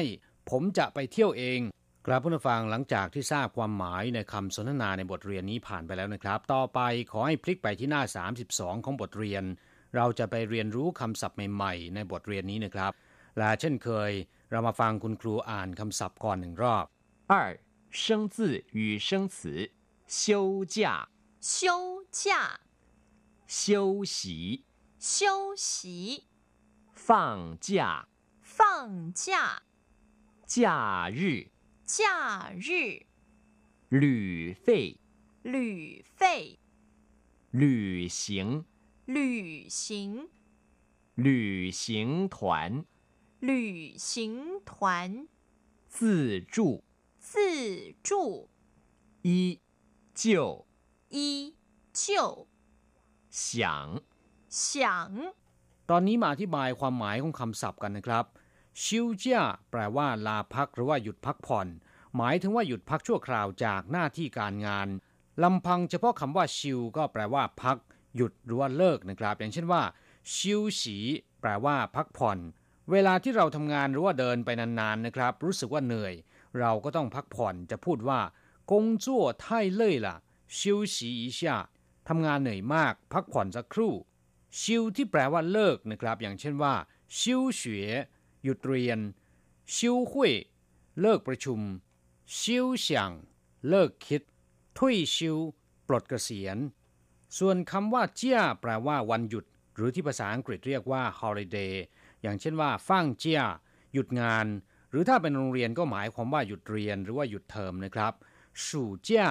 [0.48, 1.61] ผมจะไปเที่ยวเอง
[2.07, 8.02] ครับผู้ฟังหลังจากที่ทราบความหมายในคำสนทนาในบทเรียนนี้ผ่านไปแล้วนะครับ ต่อไปขอให้พลิกไปที่หน้า
[8.44, 9.44] 32 ของบทเรียน
[9.96, 12.92] เราจะไปเรียนรู้คำศัพท์ใหม่ๆ ในบทเรียนนี้นะครับ
[13.38, 14.11] และเช่นเคย
[14.50, 16.85] เรามาฟังคุณครูอ่านคำศัพท์ก่อนหนึ่งรอบ
[17.31, 17.35] 二
[18.00, 18.37] 生字
[18.78, 19.37] 与生词
[20.07, 20.24] 休
[20.74, 20.76] 假
[21.40, 21.57] 休
[22.11, 22.61] 假、
[23.46, 24.64] 休息
[24.98, 26.26] 休息、
[26.92, 28.09] 放假
[28.42, 29.62] 放假、
[30.46, 31.50] 假日
[31.85, 33.07] 假日、
[33.88, 34.98] 旅费
[35.42, 36.59] 旅费、
[37.50, 38.64] 旅行
[39.07, 40.28] 旅行、
[41.14, 42.85] 旅行团
[43.40, 45.26] 旅行团、
[45.88, 46.85] 自助
[47.18, 48.48] 自助、
[49.22, 49.61] 依
[50.14, 50.66] 旧
[51.09, 51.54] 依
[51.92, 52.46] 旧、
[53.31, 54.02] 想
[54.48, 55.35] 想。
[55.87, 58.24] ตอนนี้มาอธิบายความหมายของคำศัพท์กันนะครับ
[58.81, 61.67] ชิวเจียแปลว่าลาพักหรือว่าหยุดพักผ่อน
[62.17, 64.88] หมายถึงว่าหยุดพักชั่วคราวจากหน้าที่การงาน
[65.43, 67.77] ลำพังเฉพาะคำว่าชิวก็แปลว่า พัก
[68.15, 69.81] หยุดหรือว่าเลิกนะครับ อย่างเช่นว่า
[70.33, 70.97] ชิวสี
[71.41, 72.38] แปลว่า พักผ่อน
[72.91, 76.13] เวลาที่เราทำงานหรือว่าเดินไปนานๆนะครับ รู้สึกว่าเหนื่อย
[76.59, 78.19] เราก็ต้องพักผ่อนจะพูดว่า
[78.71, 80.15] กงจั่วไท่เล่ยล่ะ
[80.57, 81.57] ชิวสีอีชา
[82.09, 83.93] ทำงานเหนื่อยมาก พักผ่อนสักครู่
[84.59, 86.73] ชิวที่แปลว่าเลิกนะครับ อย่างเช่นว่า
[87.17, 87.95] ชิวเฉว
[88.43, 88.99] หยุดเรียน
[89.73, 90.34] ชิวหุย
[91.01, 91.60] เลิกประชุม
[92.38, 93.12] ชิวเฉียง
[93.69, 94.21] เลิกคิด
[94.77, 95.38] ทุยชิว
[95.88, 96.58] ปลดเกษียณ
[97.38, 101.73] ส่วนคำว่าเจียแปลว่าวันหยุด หรือที่ภาษาอังกฤษเรียกว่า holiday
[102.21, 103.41] อย่างเช่นว่าฟั่งเจีย
[103.93, 104.45] หยุดงาน
[104.89, 108.13] หรือถ้าเป็นโรงเรียนก็หมายความว่าหยุดเรียนหรือว่าหยุดเทอมนะครับ
[108.67, 109.27] สู่เจีย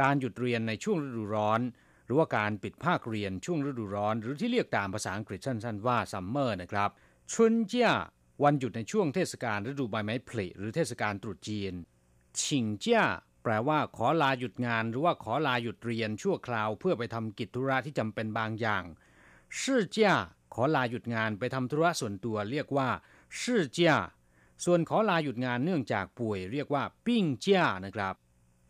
[0.00, 1.60] การหยุดเรียนในช่วงฤดูร้อน
[2.06, 6.90] หรือว่าการปิดภาคเรียนช่วงฤดูร้อน หรือที่เรียกตามภาษาอังกฤษสั้น ๆ ว่าซัมเมอร์นะครับ
[7.32, 7.90] ชุนเจีย
[8.42, 11.74] วันหยุดในช่วงเทศกาลฤดูใบไม้ผลิหรือเทศกาลตรุษจีน
[12.40, 13.04] ชิงเจีย
[13.42, 18.84] แปลว่าขอลาหยุดงาน หรือว่าขอลาหยุดเรียนชั่วคราว เพื่อไปทำกิจธุระที่จำเป็นบางอย่าง
[19.60, 20.12] ชื่อเจีย
[20.54, 22.88] ขอลาหยุดงานไปทำธุระส่วนตัว เรียกว่า
[23.40, 23.94] ชื่อเจีย
[24.64, 28.14] ส่วนขอลาหยุดงานเนื่องจากป่วย เรียกว่าปิ้งเจียนะครับ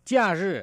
[0.05, 0.61] เจียรื่อ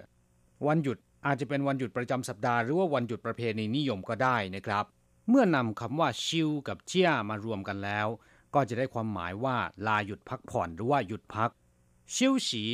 [0.67, 4.85] วันหยุดอาจจะเป็นวันหยุดประจำสัปดาห์หรือว่าวันหยุดประเพณีนิยมก็ได้นะครับ
[5.29, 8.07] เมื่อนำคำว่าชิวกับเจียมารวมกันแล้ว
[8.55, 9.57] ก็จะได้ความหมายว่า
[9.87, 11.51] ลาหยุดพักผ่อนหรือว่าหยุดพัก
[12.15, 12.65] ชิวฉี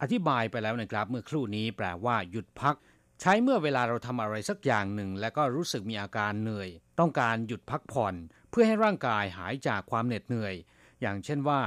[0.00, 2.76] อธิบายไปแล้วนะครับ เมื่อครู่นี้แปลว่าหยุดพัก
[3.20, 6.68] ใช้เมื่อเวลาเราทำอะไรสักอย่างหนึ่ง แล้วก็รู้สึกมีอาการเหนื่อย
[7.00, 8.14] ต้องการหยุดพักผ่อน
[8.50, 10.54] เพื่อให้ร่างกายหายจากความเหน็ดเหนื่อย
[11.00, 11.60] อย่างเช่นว่า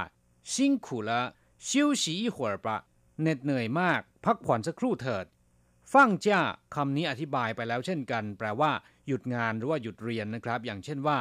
[0.53, 1.21] ซิ่งขู่ละ
[1.67, 2.77] ชิวฉีหัวปะ
[3.21, 5.25] เหน็ดเหนื่อยมาก พักผ่อนสักครู่เถิด
[5.93, 6.41] ฟังจ้า
[6.75, 8.71] คำนี้อธิบายไปแล้วเช่นกัน แปลว่า
[9.07, 11.17] หยุดงานหรือว่าหยุดเรียนนะครับ อย่างเช่นว่า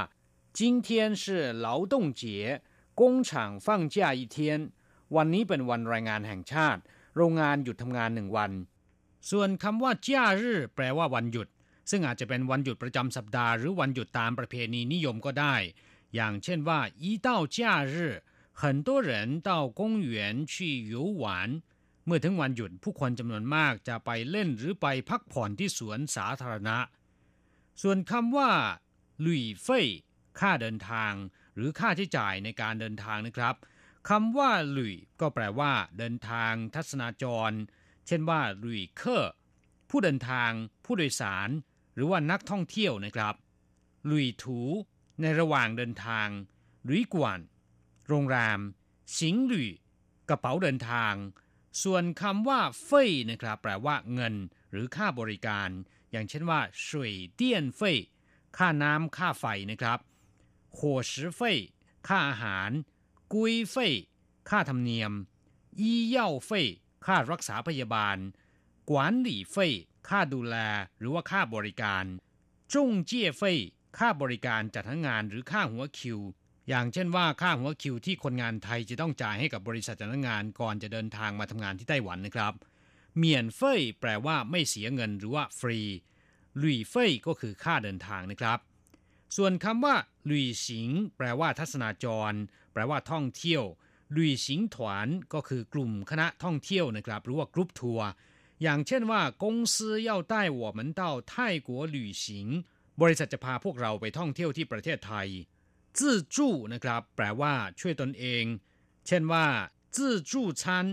[0.59, 2.61] 今天是劳动节
[2.95, 4.71] 工厂放假一天
[5.15, 6.81] วันนี้เป็นวันแรงงานแห่งชาติ
[7.15, 8.51] โรงงานหยุดทำงานหนึ่งวัน
[9.31, 11.47] ส่วนคำว่าจ้ารื่อแปลว่าวันหยุด
[11.89, 15.55] ซึ่งอาจจะเป็นวันหยุดประจำสัปดาห์หรือวันหยุดตามประเพณีนิยมก็ได้
[16.15, 17.57] อย่างเช่นว่า一到假
[17.93, 17.95] 日
[18.61, 19.11] 很多人
[19.47, 20.11] 到公园
[20.51, 20.53] 去
[20.91, 21.25] 游玩
[22.05, 26.77] เมื่อถึงวันหยุดผู้คนจำนวนมากจะไปเล่นหรือไปพักผ่อนที่สวนสาธารณะ
[27.81, 28.51] ส่วนคำว่า
[29.21, 29.87] หลุยเฟ่ย
[30.40, 31.12] ค่าเดินทาง
[31.54, 33.54] หรือค่าใช้จ่ายในการเดินทางนะครับ
[34.08, 37.52] คำว่าลุยก็แปลว่า เดินทางทัศนาจร
[38.06, 39.32] เช่นว่าลุยเคอร์
[39.90, 40.50] ผู้เดินทาง
[40.84, 41.48] ผู้โดยสาร
[41.94, 43.34] หรือว่านักท่องเที่ยวนะครับ
[44.10, 44.60] ลุยถู
[45.20, 46.28] ในระหว่างเดินทาง
[46.88, 47.40] ลุยกวน
[48.08, 48.60] โรงแรม
[49.18, 49.70] สิงลุย
[50.28, 51.14] กระเป๋าเดินทาง
[51.82, 54.34] ส่วนคำว่าเฟยนะครับ แปลว่าเงิน
[54.70, 55.68] หรือค่าบริการ
[56.10, 57.98] อย่างเช่นว่าช่วยเตี้ยนเฟย
[58.56, 59.98] ค่าน้ำค่าไฟนะครับ
[60.76, 61.40] 伙食费
[62.08, 62.70] ค่าอาหาร
[63.32, 63.92] กุยเฟย
[64.48, 65.12] ค่าธรรมเนียม
[65.80, 65.82] 医
[66.14, 66.16] 药
[66.48, 66.50] 费
[67.06, 68.16] ค่ารักษาพยาบาล
[68.90, 69.72] กวานดีเฟย
[70.08, 70.56] ค่าดูแล
[70.98, 72.04] หรือว่าค่าบริการ
[72.74, 73.58] จงเจี้ยเฟย
[73.98, 76.18] ค่าบริการจัดทั้งานหรือค่าหัวคิว
[76.68, 82.52] อย่างเช่นว่าค่าหัวคิวที่คนงานไทยจะต้องจ่ายให้กับบริษัทจัดทั้งานก่อนจะเดินทางมาทำงานที่ไต้หวันนะครับ
[83.16, 85.78] 免费 แปลว่าไม่เสียเงินหรือว่าฟรี
[86.60, 88.58] 旅费 ก็คือค่าเดินทางนะครับ
[89.37, 89.95] ส่วนคำว่า
[90.25, 92.33] หลุยสิงแปลว่าทัศนาจร
[92.73, 93.63] แปลว่าท่องเที่ยว
[94.11, 98.07] หลุยสิงถวนก็คือกลุ่มคณะท่องเที่ยวนะครับหรือว่ากรุ๊ปทัวร์
[98.63, 99.75] อย่างเช่นว่า公司
[100.09, 101.33] 要带我们到泰
[101.67, 102.25] 国旅行
[103.01, 105.27] บริษัทจะพาพวกเราไปท่องเที่ยวที่ประเทศไทย
[105.97, 108.43] จื้อจู่นะครับ แปลว่าช่วยตนเอง
[109.07, 109.45] เช่นว่า
[109.95, 110.85] จื้อจู่ชัน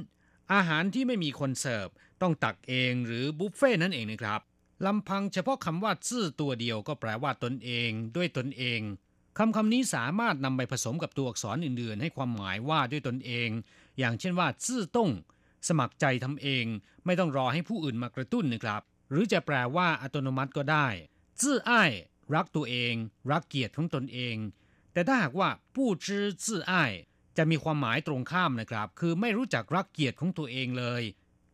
[0.53, 1.89] อาหารที่ไม่มีคนเสิร์ฟ
[2.23, 4.41] ต้องตักเองหรือบุฟเฟ่นั่นเองนะครับ
[4.86, 8.82] ลำพังเฉพาะคำว่าจื้อตัวเดียวก็แปลว่าตนเอง ด้วยตนเอง
[9.38, 13.50] คำคำนี้สามารถนำไปผสมกับตัวอักษรอื่นๆ ให้ความหมายว่าด้วยตนเอง
[14.00, 15.10] อย่างเช่นว่าจื้อต้ง
[15.68, 16.66] สมัครใจทำเอง
[17.06, 20.88] ไม่ต้องรอให้ผู้อื่นมากระตุ้นนะครับ หรือจะแปลว่าอัตโนมัติก็ได้
[21.42, 21.92] จื้ออ้าย
[22.36, 22.94] รักตัวเอง
[23.32, 24.36] รักเกียรติของตนเอง
[24.94, 26.92] แต่ถ้าหากว่าผู้จื้อจื้ออ้าย
[27.38, 31.04] จะมีความหมายตรงข้ามนะครับ คือไม่รู้จักรักเกียรติของตัวเองเลย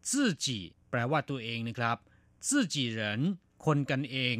[0.10, 0.58] จื้อจี
[0.90, 1.98] แปลว่าตัวเองนะครับ
[2.50, 3.22] ซื่อจีเหริน
[3.66, 4.38] คนกันเอง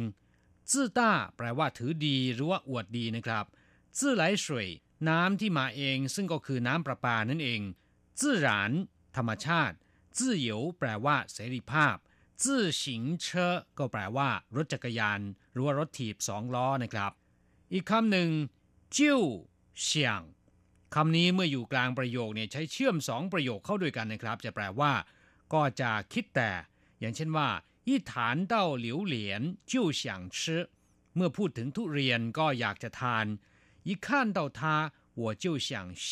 [0.72, 3.44] ซื่อต้าแปลว่าถือดีหรือว่าอวดดีนะครับ
[3.98, 4.68] ซื่อไหลสวย
[5.08, 7.60] น้ำที่มาเองซึ่งก็คือน้ำประปานั่นเอง
[8.20, 8.72] ซื่อหลาน
[9.16, 9.76] ธรรมชาติ
[10.18, 11.96] ซื่อเหยวแปลว่าเสรีภาพ
[12.44, 15.20] ซื่อฉิงเชอก็แปลว่ารถจักรยาน
[15.52, 17.12] หรือว่ารถถีบสองล้อนะครับ
[17.72, 18.30] อีกคำหนึ่ง
[18.96, 19.20] จิ้ว
[19.80, 20.22] เฉียง
[20.94, 24.92] คำนี้เมื่ออยู่กลางประโยคเนี่ยใช้เชื่อมสองประโยคเข้าด้วยกันนะครับ จะแปลว่า
[25.52, 26.50] ก็จะคิดแต่
[27.00, 27.48] อย่างเช่นว่า
[27.89, 28.11] 一谈
[28.45, 30.69] 到榴莲就想吃
[31.15, 33.25] เมื่อพูดถึงทุเรียนก็อยากจะทาน
[33.87, 34.61] 一看到它
[35.21, 35.69] 我就想
[36.05, 36.07] 笑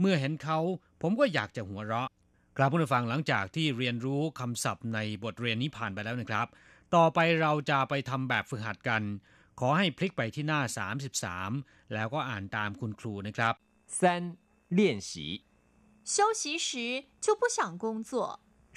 [0.00, 0.58] เมื่อเห็นเขา
[1.02, 2.10] ผมก็อยากจะหัวเราะ
[2.56, 6.46] กราบผู้ฟังหลังจากที่เรียนรู้คำศัพท์ในบทเรียนนี้ผ่านไปแล้วนะครับ
[6.94, 9.02] ต่อไปเราจะไปทำแบบฝึกหัดกัน
[9.60, 10.60] ขอให้พลิกไปที่หน้า
[11.26, 13.54] 33 แล้วก็อ่านตามคุณครูนะครับ
[13.98, 14.00] 三
[14.78, 15.10] 练习
[16.12, 16.68] 休息时
[17.24, 18.12] 就不想工作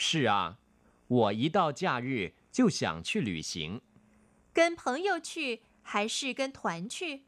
[0.06, 0.34] 是啊
[1.08, 3.82] 我一到假日就想去旅行，
[4.54, 7.24] 跟朋友去还是跟团去？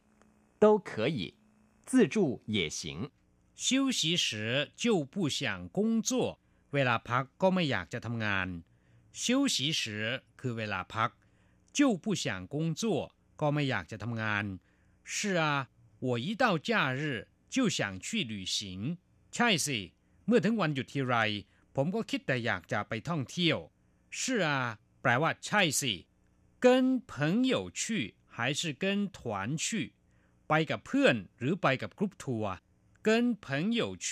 [0.60, 1.36] 都可以，
[1.86, 3.12] 自助也行。
[3.56, 6.40] 休息时就不想工作，
[6.72, 8.64] เวลาพักก็ไม่อยากจะทำงาน。
[9.12, 11.12] 休息时คือเวลาพัก，
[11.74, 14.60] 就不想工作ก็ไม่อยากจะทำงาน。
[15.04, 15.68] 是啊，
[16.00, 18.98] 我一到假日就想去旅行。
[19.32, 19.80] ใช่สิ
[20.26, 21.16] เมื่อถึงวันหยุดทีไร
[21.76, 23.58] ผมก็คิดแต่อยากจะไปท่องเที่ยว
[24.20, 24.50] 是啊
[25.02, 25.94] แปลว่าใช่สิ
[26.64, 26.66] 跟
[27.12, 27.82] 朋友去
[28.36, 28.84] 还是跟
[29.16, 29.20] 团
[29.64, 29.66] 去
[30.48, 32.54] ไปกับเพื่อนหรือไปกับกรุ๊ปทัวร์
[33.08, 33.10] 跟
[33.46, 33.48] 朋
[33.80, 34.08] 友去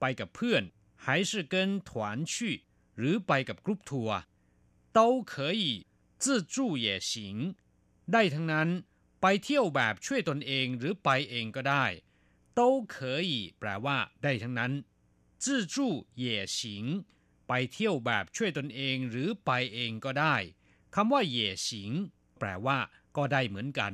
[0.00, 0.62] ไปกับเพื่อน
[1.04, 1.54] 还是跟
[1.88, 1.90] 团
[2.32, 2.34] 去
[2.98, 4.18] หรือไปกับกรุ๊ปทัวร์
[4.96, 5.86] 都可以
[6.22, 6.24] 自
[6.54, 7.10] 助也行
[8.12, 8.68] ได้ทั้งนั้น
[9.20, 11.84] ไปเที่ยวแบบช่วยตนเองหรือไปเองก็ได้
[12.58, 12.60] 都
[12.94, 12.96] 可
[13.30, 14.72] 以แปลว่าได้ทั้งนั้น
[15.43, 16.85] 自助也行
[17.47, 20.35] ไปเที่ยวแบบช่วยตนเองหรือไปเองก็ได้
[20.95, 21.91] คำว่าเหย่ฉิง
[22.39, 22.77] แปลว่า
[23.17, 23.93] ก็ได้เหมือนกัน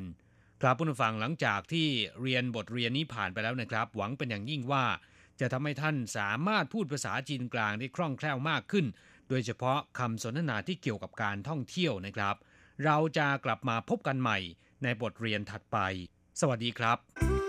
[0.61, 1.87] ครับผู้ฟังหลังจากที่
[2.21, 4.85] เรียนบทเรียนนี้ผ่านไปแล้วนะครับ หวังเป็นอย่างยิ่งว่า
[5.39, 8.85] จะทำให้ท่านสามารถพูดภาษาจีนกลางได้คล่องแคล่วมากขึ้น
[9.29, 12.35] โดยเฉพาะคำสนทนาที่เกี่ยวกับการท่องเที่ยวนะครับ
[12.85, 14.37] เราจะกลับมาพบกันใหม่
[14.83, 15.77] ในบทเรียนถัดไป
[16.39, 17.46] สวัสดีครับ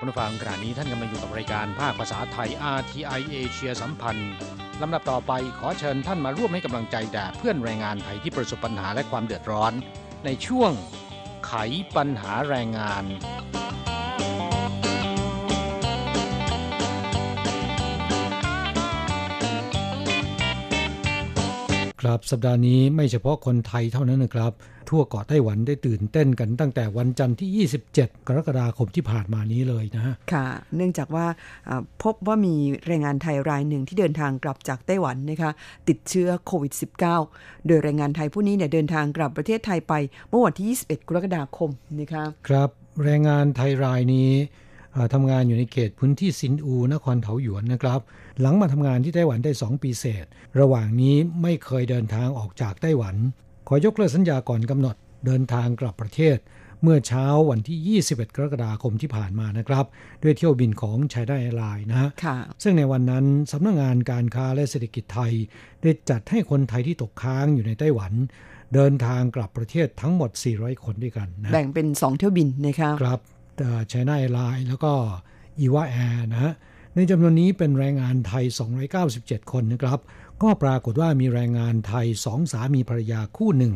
[0.00, 4.32] บผู้ฟังขณะนี้ท่านกำลังอยู่กับรายการภาคภาษาไทย RTI เอเชียสัมพันธ์
[4.82, 9.72] ลำดับต่อไปขอเชิญท่านมาร่วมให้กำลังใจแด่เพื่อนแรงงานไทยที่ประสบปัญหาและความเดือดร้อน
[10.24, 10.72] ในช่วง
[11.46, 11.52] ไข
[11.96, 13.04] ปัญหาแรงงาน
[22.00, 24.52] ครับสัปดาห์นี้ไม่เฉพาะคนไทยเท่านั้นนะครับ
[24.90, 31.26] ทั่วเกาะไต้หวันได้ตื่นเต้นกันตั้งแต่วันจันทร์ที่ 27 กรกฎาคมที่ผ่านมานี้เลยนะฮะค่ะ เนื่องจากว่า
[31.68, 32.54] อ่าพบว่ามี
[32.86, 35.50] แรงงานไทยรายหนึ่งที่เดินทางกลับจากไต้หวันนะคะ
[35.88, 36.72] ติดเชื้อโควิด
[37.18, 39.94] -19 โดยแรงงานไทยผู้นี้เนี่ยเดินทางกลับประเทศไทยไป
[40.28, 42.68] เมื่อวันที่ 21 กรกฎาคมนะคะครับ
[43.04, 44.30] แรงงานไทยรายนี้
[44.92, 48.00] เอ่อทำงานอยู่ในเขตพื้นที่ซินอู นครเถาหยวนนะครับ
[48.40, 50.26] หลังมาทำงานที่ไต้หวันได้ 2 ปีเศษ
[50.60, 53.16] ระหว่างนี้ไม่เคยเดินทางออกจากไต้หวัน
[53.72, 56.38] ขอยกเลิกสัญญาก่อนกำหนดเดินทางกลับประเทศ
[56.82, 59.84] เมื่อเช้าวันที่ 21 กรกฎาคมที่ผ่านมานะครับ
[60.22, 65.32] ด้วยเที่ยวบินของ China Airlines นะฮะค่ะซึ่งในวันนั้นสำนักงานการค้าและเศรษฐกิจไทย
[65.82, 68.12] ได้จัดให้คนไทยที่ตกค้างอยู่ในไต้หวัน
[68.74, 73.20] เดินทางกลับประเทศทั้งหมด 400 คนด้วยกันนะแบ่งเป็น 2 เที่ยวบินนะคะครับ
[73.92, 74.92] ชไน a ไลน์แล้วก็
[75.60, 76.52] อีวาแอร์นะฮะ
[76.94, 78.44] ในจำนวนนี้เป็นแรงงานไทย
[78.98, 79.98] 297 คนนะครับ
[80.42, 83.74] ก็ปรากฏว่ามีแรงงานไทยสองสามีภรรยาคู่หนึ่ง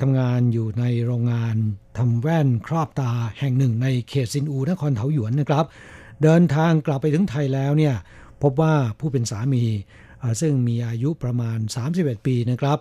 [0.00, 1.54] ทำงานอยู่ในโรงงาน
[1.98, 5.64] ทำแว่นครอบตาแห่งหนึ่งในเขตซินอูนครเถาหยวนนะครับ
[6.22, 7.94] เดินทางกลับไปถึงไทยแล้วเนี่ย
[8.42, 9.64] พบว่าผู้เป็นสามี
[10.40, 11.58] ซึ่งมีอายุประมาณ
[11.92, 12.78] 31 ปีนะครับ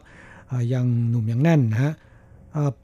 [0.73, 1.93] ยังหนุ่มยังแน่นนะฮะ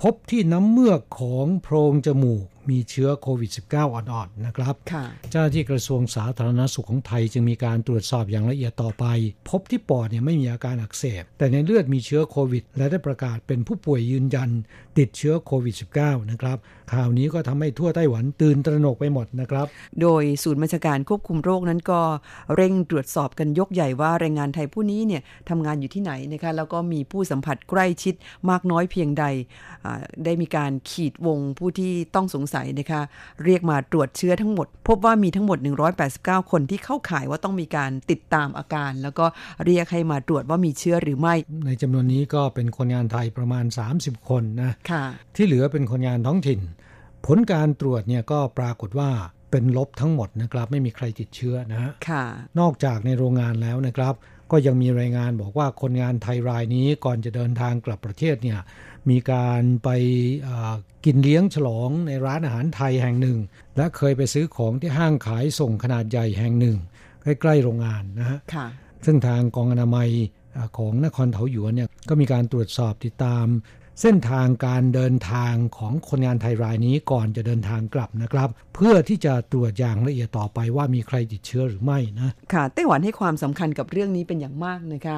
[0.01, 9.05] พบที่น้ำเมือกของโพรงจมูก มีเชื้อโควิด -19 อ่อนๆนะครับค่ะเจ้าหน้าที่กระทรวงสาธารณสุขของไทยจึงมีการตรวจสอบอย่างละเอียดต่อไป
[9.49, 14.49] พบที่ปอดเนี่ยไม่มีอาการอักเสบ แต่ในเลือดมีเชื้อโควิด และได้ประกาศเป็นผู้ป่วยยืนยัน
[14.99, 16.57] ติดเชื้อโควิด -19 นะครับ
[16.93, 19.67] ข่าวนี้ก็ทำให้ทั่วไต้หวันตื่นตระหนกไปหมดนะครับ
[20.01, 22.01] โดยศูนย์บัญชาการควบคุมโรคนั้นก็
[22.55, 28.15] เร่งตรวจสอบกันยกใหญ่ว่าแรงงานไทยผู้นี้เนี่ยทำงานอยู่ที่ไหนนะคะแล้วก็มีผู้สัมผัสใกล้ชิด
[28.49, 29.25] มากน้อยเพียงใด
[29.85, 33.01] อ่าได้มีการขีดวงผู้ที่ต้องสงสัยนะคะ
[33.43, 35.57] เรียกมาตรวจเชื้อทั้งหมด พบว่ามีทั้งหมด
[36.05, 39.25] 189 คนที่เข้าข่ายว่าต้องมีการติดตามอาการ แล้วก็
[39.65, 43.65] เรียกให้มาตรวจว่ามีเชื้อหรือไม่ ในจำนวนนี้ก็เป็นคนงานไทยประมาณ
[43.97, 45.03] 30 คนนะค่ะ
[45.35, 46.59] ที่เหลือเป็นคนงานท้องถิ่น
[47.25, 49.09] ผลการตรวจเนี่ยก็ปรากฏว่า
[49.51, 52.23] เป็นลบทั้งหมดนะครับ ไม่มีใครติดเชื้อนะฮะค่ะ
[52.59, 54.13] นอกจากในโรงงานแล้วนะครับ
[54.51, 58.59] ก็ยังมีรายงานบอกว่าคนงานไทยรายนี้ก่อนจะเดินทางกลับประเทศเนี่ย
[59.09, 59.89] มีการไป
[60.43, 60.73] เอ่อ
[61.05, 63.37] กินเลี้ยงฉลองในร้านอาหารไทยแห่งหนึ่ง
[63.77, 66.77] และเคยไปซื้อของที่ห้างขายส่งขนาดใหญ่แห่งหนึ่ง
[67.23, 68.67] ใกล้ๆโรงงานนะฮะค่ะ
[69.05, 70.09] ซึ่งทางกองอนามัย
[70.53, 73.45] เอ่อของนครเถาหยวนเนี่ยก็มีการตรวจสอบติดตาม
[74.01, 85.17] เส้นทางการเดินทางของคนงานไทยรายนี้ก่อนจะเดินทางกลับนะครับ เพื่อที่จะตรวจอย่างละเอียดต่อไปว่ามีใครติดเชื้อหรือไม่นะค่ะไต้หวันให้ความสำคัญกับเรื่องนี้เป็นอย่างมากนะคะ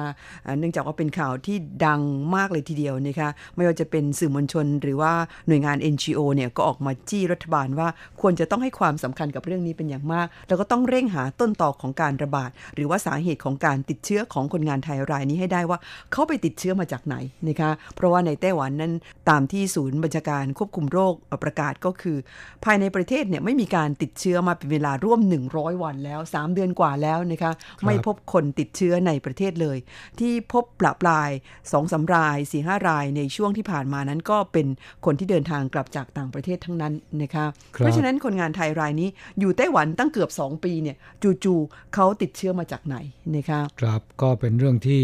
[0.58, 1.56] เนื่องจากว่าเป็นข่าวที่
[1.86, 2.00] ดัง
[2.36, 5.12] มากเลยทีเดียวนะคะไม่ว่าจะเป็นสื่อมวลชน หรือว่า
[5.48, 7.88] หน่วยงาน NGO เนี่ยก็ออกมาจี้รัฐบาลว่า
[8.20, 15.78] ควรจะต้องให้ความสำคัญกับเรื่องนี้เป็นอย่างมาก แล้วก็ต้องเร่งหาต้นตอของการระบาด หรือว่าสาเหตุของการติดเชื้อของคนงานไทยรายนี้ให้ได้ว่า
[16.12, 17.16] เขาไปติดเชื้อมาจากไหน
[17.48, 18.92] นะคะเพราะว่าในไต้หวันนั้น
[19.30, 22.16] ตามที่ศูนย์บัญชาการควบคุมโรคประกาศก็คือ
[22.64, 27.52] ภายในประเทศเนี่ยไม่มีการติดเชื้อมาเป็นเวลาร่วม 100 วันแล้ว 3 เดือนกว่าแล้วนะคะ
[27.86, 29.78] ไม่พบคนติดเชื้อในประเทศเลย
[30.20, 34.66] ที่พบปลาปลาย2อสาราย4ีหรายในช่วงที่ผ่านมานั้นก็เป็น
[35.04, 37.46] คนที่เดินทางกลับจากต่างประเทศทั้งนั้นนะคะ
[37.76, 39.08] ครับเพราะฉะนั้นคนงานไทยรายนี้
[39.40, 40.96] อยู่ไต้หวันตั้งเกือบ 2 ปีเนี่ย
[41.44, 42.96] จู่ๆเขาติดเชื้อมาจากไหน
[43.36, 45.02] นะคะครับก็เป็นเรื่องที่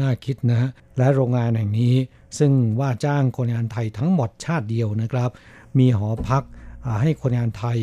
[0.00, 1.94] น่าคิดนะฮะ และโรงงานแห่งนี้
[2.38, 5.30] ซึ่งว่าจ้างคนงานไทยทั้งหมดชาติเดียวนะครับ
[5.78, 6.42] มีหอพัก
[6.86, 7.78] อ่าให้คนงานไทย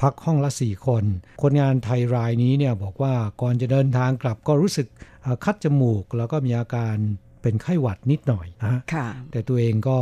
[0.00, 1.04] พักห้องละ4คน
[1.42, 4.86] คนงานไทยรายนี้เนี่ยบอกว่าก่อนจะเดินทางกลับก็รู้สึก
[5.24, 6.96] อ่าคัดจมูกแล้วก็มีอาการ
[7.42, 9.98] เป็นไข้หวัดนิดหน่อยนะฮะค่ะแต่ตัวเองก็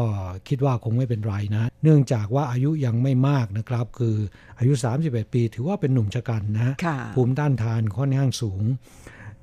[0.49, 4.17] คิดว่าคงไม่เป็นไรนะ เนื่องจากว่าอายุยังไม่มากนะครับ คือ
[4.59, 4.73] อายุ
[5.05, 8.63] 31 ปีถือว่าเป็นหนุ่มชะกันนะค่ะภูมิต้านทานค่อนข้างสูง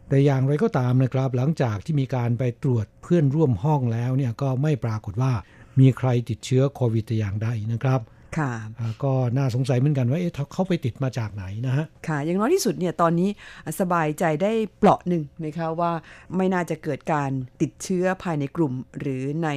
[0.10, 5.32] แต่อย่างไรก็ตามนะครับ หลังจากที่มีการไปตรวจเพื่อนร่วมห้องแล้วเนี่ยก็ไม่ปรากฏว่า
[5.80, 8.02] มีใครติดเชื้อโควิดแต่อย่างใดนะครับ
[8.38, 13.30] ค่ะอ่าก็น่าสงสัยเหมือนกันว่าเอ๊ะเขาไปติดมาจากไหนนะฮะค่ะ อย่างน้อยที่สุดเนี่ยตอนนี้
[13.80, 15.92] สบายใจได้เปราะหนึ่งนะคะว่า
[16.36, 17.32] ไม่น่าจะเกิดการ
[17.62, 19.50] ติดเชื้อภายในกลุ่ม หรือใน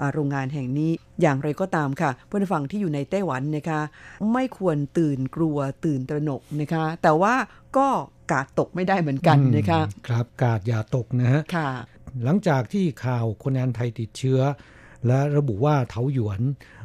[0.00, 0.90] อ่าโรงงานแห่งนี้
[1.22, 3.80] อย่างไรก็ตามค่ะเพื่อนฟังที่อยู่ในไต้หวันนะคะ
[4.32, 7.34] ไม่ควรตื่นกลัวตื่นตระหนกนะคะ แต่ว่า
[7.76, 7.88] ก็
[8.32, 11.70] กาดตกไม่ได้เหมือนกันนะคะครับกาดอย่าตกนะฮะค่ะ
[12.24, 14.40] หลังจากที่ข่าวคนงานไทยติดเชื้อ
[15.06, 16.40] และระบุว่าเถาหยวน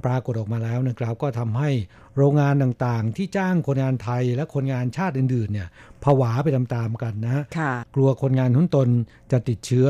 [0.05, 1.69] ปรากฏออกมาแล้วนะครับ ก็ทำให้
[2.17, 5.67] โรงงานต่างๆ ที่จ้างคนงานไทยและคนงานชาติอื่นๆเนี่ย
[6.03, 8.89] ผวาไปตามๆกันนะค่ะกลัวคนงานหุ้นตน
[9.31, 9.87] จะติดเชื้อ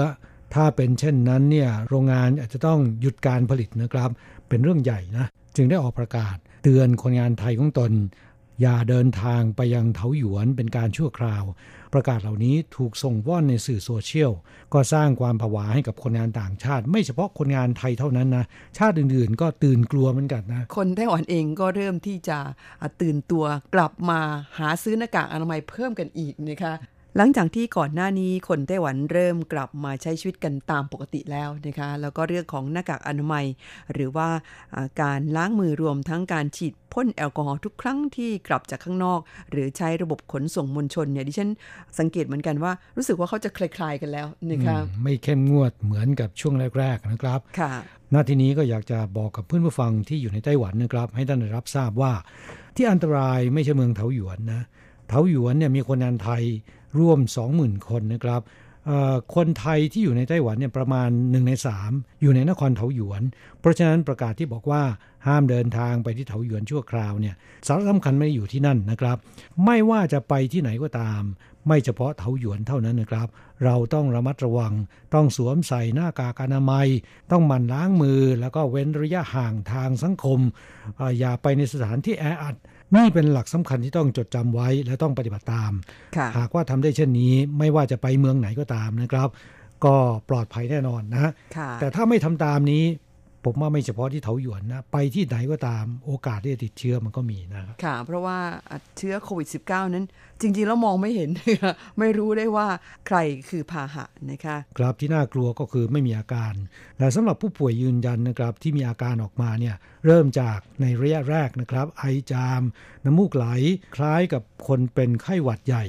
[0.56, 4.10] ถ้าเป็นเช่นนั้นเนี่ยโรงงานอาจจะต้องหยุดการผลิตนะครับ
[4.50, 5.26] เป็นเรื่องใหญ่นะ
[5.56, 7.92] จึงได้ออกประกาศเตือนคนงานไทยของตน
[8.62, 11.44] อย่าเดินทางไปยังเถาหยวนเป็นการชั่วคราว
[11.94, 14.32] ประกาศเหล่านี้ถูกส่งว่อนในสื่อโซเชียล
[14.74, 18.46] ก็สร้างความผวาให้กับคนงานต่างชาติ ไม่เฉพาะคนงานไทยเท่านั้นนะ
[18.78, 22.40] ชาติอื่นๆ ก็ตื่นกลัวเหมือนกันนะ คนไต้หวันเองก็เริ่มที่จะ
[23.02, 23.46] ตื่นตัว
[23.76, 24.20] กลับมา
[24.60, 26.74] หาซื้อหน้ากากอนามัยเพิ่มกันอีกนะคะ
[27.18, 33.46] หลังจากที่ก่อนหน้านี้คนไต้หวันเริ่มกลับมาใช้ชีวิตกันตามปกติแล้วนะคะแล้วก็เรื่องของหน้ากากอนามัย
[33.94, 34.28] หรือว่า
[35.02, 39.20] การล้างมือรวมทั้งการฉีดพ่นแอลกอฮอล์ทุกครั้งที่กลับจากข้างนอก
[39.52, 41.50] หรือใช้ระบบขนส่งมวลชนเนี่ยดิฉัน
[42.00, 47.72] สังเกตเหมือนกันว่ารู้สึกว่าเขาจะคลายๆกันแล้วนะคะไม่เข้มงวดเหมือนกับช่วงแรกๆนะครับค่ะ
[48.12, 52.14] หน้าที่นี้ก็อยากจะบอกกับเพื่อนผู้ฟังที่อยู่ในไต้หวันนะครับ ให้ท่านได้รับทราบว่า
[52.76, 54.62] ที่อันตรายไม่ใช่เมืองเถาหยวนนะ
[55.08, 56.44] เถาหยวนเนี่ยมีคนงานไทย
[56.98, 57.20] ร่วม
[57.54, 58.42] 20,000 คนนะครับ
[59.36, 61.52] คนไทยที่อยู่ในไต้หวันเนี่ยประมาณ1ใน
[61.88, 63.22] 3 อยู่ในนครเถาหยวน
[63.60, 64.82] เพราะฉะนั้นประกาศที่บอกว่า
[65.28, 67.36] ห้ามเดินทางไปที่เถาหยวนชั่วคราวเนี่ย
[67.68, 69.18] สาระสำคัญไม่อยู่ที่นั่นนะครับ
[69.66, 71.22] ไม่ว่าจะไปที่ไหนก็ตาม
[71.68, 73.28] ไม่เฉพาะเถาหยวนเท่านั้นนะครับ
[73.64, 74.74] เราต้องระมัดระวัง
[75.14, 76.88] ต้องสวมใส่หน้ากากอนามัย
[77.32, 80.40] ต้องหมั่นล้างมือ แล้วก็เว้นระยะห่างทางสังคม
[81.00, 82.56] ออย่าไปในสถานที่แออัด
[82.96, 85.72] นี่เป็นหลักสำคัญที่ต้องจดจำไว้และต้องปฏิบัติตาม
[86.38, 89.30] หากว่าทำได้เช่นนี้ไม่ว่าจะไปเมืองไหนก็ตามนะครับ
[89.86, 89.96] ก็
[90.30, 91.32] ปลอดภัยแน่นอนนะ
[91.80, 92.84] แต่ถ้าไม่ทำตามนี้
[93.46, 98.38] ผมว่าไม่เฉพาะที่เถาหยวนนะ ไปที่ไหนก็ตามโอกาสที่จะติดเชื้อมันก็มีนะค่ะ เพราะว่า
[98.98, 100.06] เชื้อโควิด -19 นั้น
[100.42, 101.30] จริงๆ แล้วมองไม่เห็น
[102.00, 102.68] ไม่รู้ได้ว่า
[103.08, 103.18] ใคร
[103.50, 106.54] คือพาหะนะคะครับที่น่ากลัวก็คือไม่มีอาการ
[107.00, 109.76] และสำหรับผู้ป่วยยืนยันนะครับที่มีอาการออกมาเนี่ย
[110.06, 112.62] เริ่มจากในระยะแรกนะครับ ไอจาม
[113.06, 113.48] น้ำมูกไหล
[113.96, 115.86] คล้ายกับคนเป็นไข้หวัดใหญ่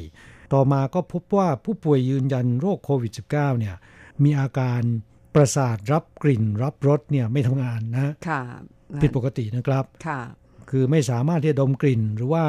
[0.54, 3.76] ต่อมาก็พบว่าผู้ป่วยยืนยันโรคโควิด -19 เนี่ย
[4.24, 4.82] มีอาการ
[5.37, 8.43] ประสาทรับกลิ่นรับรสเนี่ยไม่ทำงานนะค่ะ
[9.03, 10.20] ผิดปกตินะครับค่ะ
[10.70, 12.45] คือไม่สามารถที่จะดมกลิ่นหรือว่า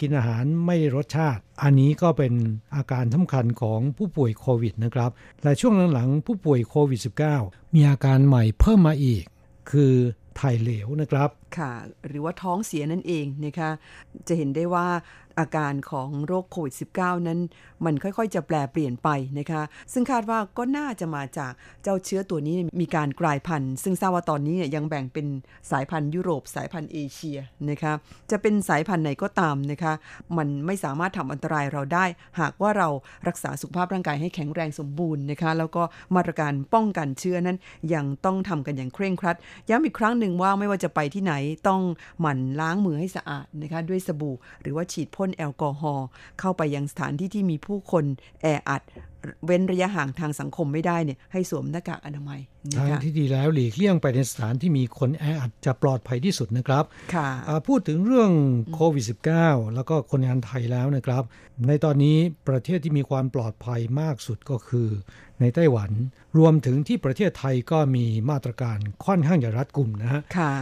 [0.00, 2.32] กินอาหารไม่รสชาติ อันนี้ก็เป็น
[2.76, 5.10] อาการสำคัญของผู้ป่วยโควิดนะครับ
[5.42, 7.00] และช่วงหลังๆผู้ป่วยโควิด
[7.38, 9.24] -19 มีอาการใหม่เพิ่มมาอีก
[9.70, 9.92] คือ
[10.40, 11.72] ถ่ายเหลวนะครับ ค่ะ
[12.06, 13.70] หรือว่าท้องเสียนั่นเองนะคะ
[14.28, 14.86] จะเห็นได้ว่า
[15.40, 17.40] อาการของโรคโควิด -19 นั้น
[17.84, 25.26] มันค่อยๆ จะแปลเปลี่ยนไปนะคะ ซึ่งคาดว่าก็น่าจะมาจากเจ้าเชื้อตัวนี้มีการกลายพันธุ์ ซึ่งทราบว่าตอนนี้เนี่ยยังแบ่งเป็น
[25.70, 27.38] สายพันธุ์ยุโรป สายพันธุ์เอเชีย
[27.70, 27.92] นะคะ
[28.30, 29.92] จะเป็นสายพันธุ์ไหนก็ตามนะคะ
[30.36, 32.04] มันไม่สามารถทำอันตรายเราได้
[32.40, 32.88] หากว่าเรา
[33.28, 35.82] รักษาสุขภาพร่างกายให้แข็งแรงสมบูรณ์นะคะ แล้วก็
[36.16, 37.58] มาตรการป้องกันเชื้อนั้น
[37.94, 39.36] ยังต้องทำกันอย่างเคร่งครัด
[39.68, 41.34] ย้ำอีกครั้งหนึ่งว่าไม่ว่าจะไปที่ไหน
[41.68, 41.82] ต้อง
[42.20, 46.06] หมั่นล้างมือให้สะอาดนะคะด้วยสบู่ หรือว่าฉีดพ่นแอลกอฮอล์
[46.40, 48.04] เข้าไปยังสถานที่ที่มีผู้คน
[48.42, 48.82] แออัด
[49.46, 52.40] เว้นระยะห่างทางสังคมไม่ได้เนี่ยให้สวมหน้ากากอนามัย
[52.78, 56.84] ทางที่ดีแล้วหลีกเลี่ยงไปในสถานที่มีคนแออัดจะปลอดภัยที่สุดนะครับ
[57.14, 57.28] ค่ะ
[57.68, 58.30] พูดถึงเรื่อง
[58.74, 59.04] โควิด
[59.38, 61.22] -19 แล้วก็คนงานไทยแล้วนะครับ
[61.68, 62.16] ในตอนนี้
[62.48, 64.88] ประเทศที่มีความปลอดภัยมากสุดก็คือ
[65.42, 65.90] ในไต้หวัน
[66.38, 70.52] รวมถึงที่ประเทศไทยก็มีมาตรการค่อนข้างจะรัดกุมนะฮะค่ะ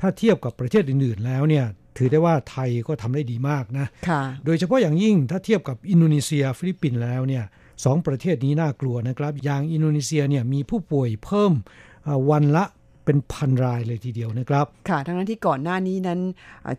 [0.00, 1.64] ถ้าเทียบกับประเทศอื่นๆแล้วเนี่ย
[1.96, 7.44] ถือได้ว่าไทยก็ทำได้ดีมากนะค่ะโดยเฉพาะอย่างยิ่งถ้าเทียบกับอินโดนีเซียฟิลิปปินส์แล้วเนี่ย
[7.84, 11.52] สองประเทศนี้น่ากลัวนะครับ อย่างอินโดนีเซียเนี่ยมีผู้ป่วยเพิ่ม
[12.30, 12.64] วันละ
[13.08, 16.20] เป็นพันรายเลยทีเดียวนะครับ ค่ะทั้งนั้นที่ก่อนหน้านี้นั้น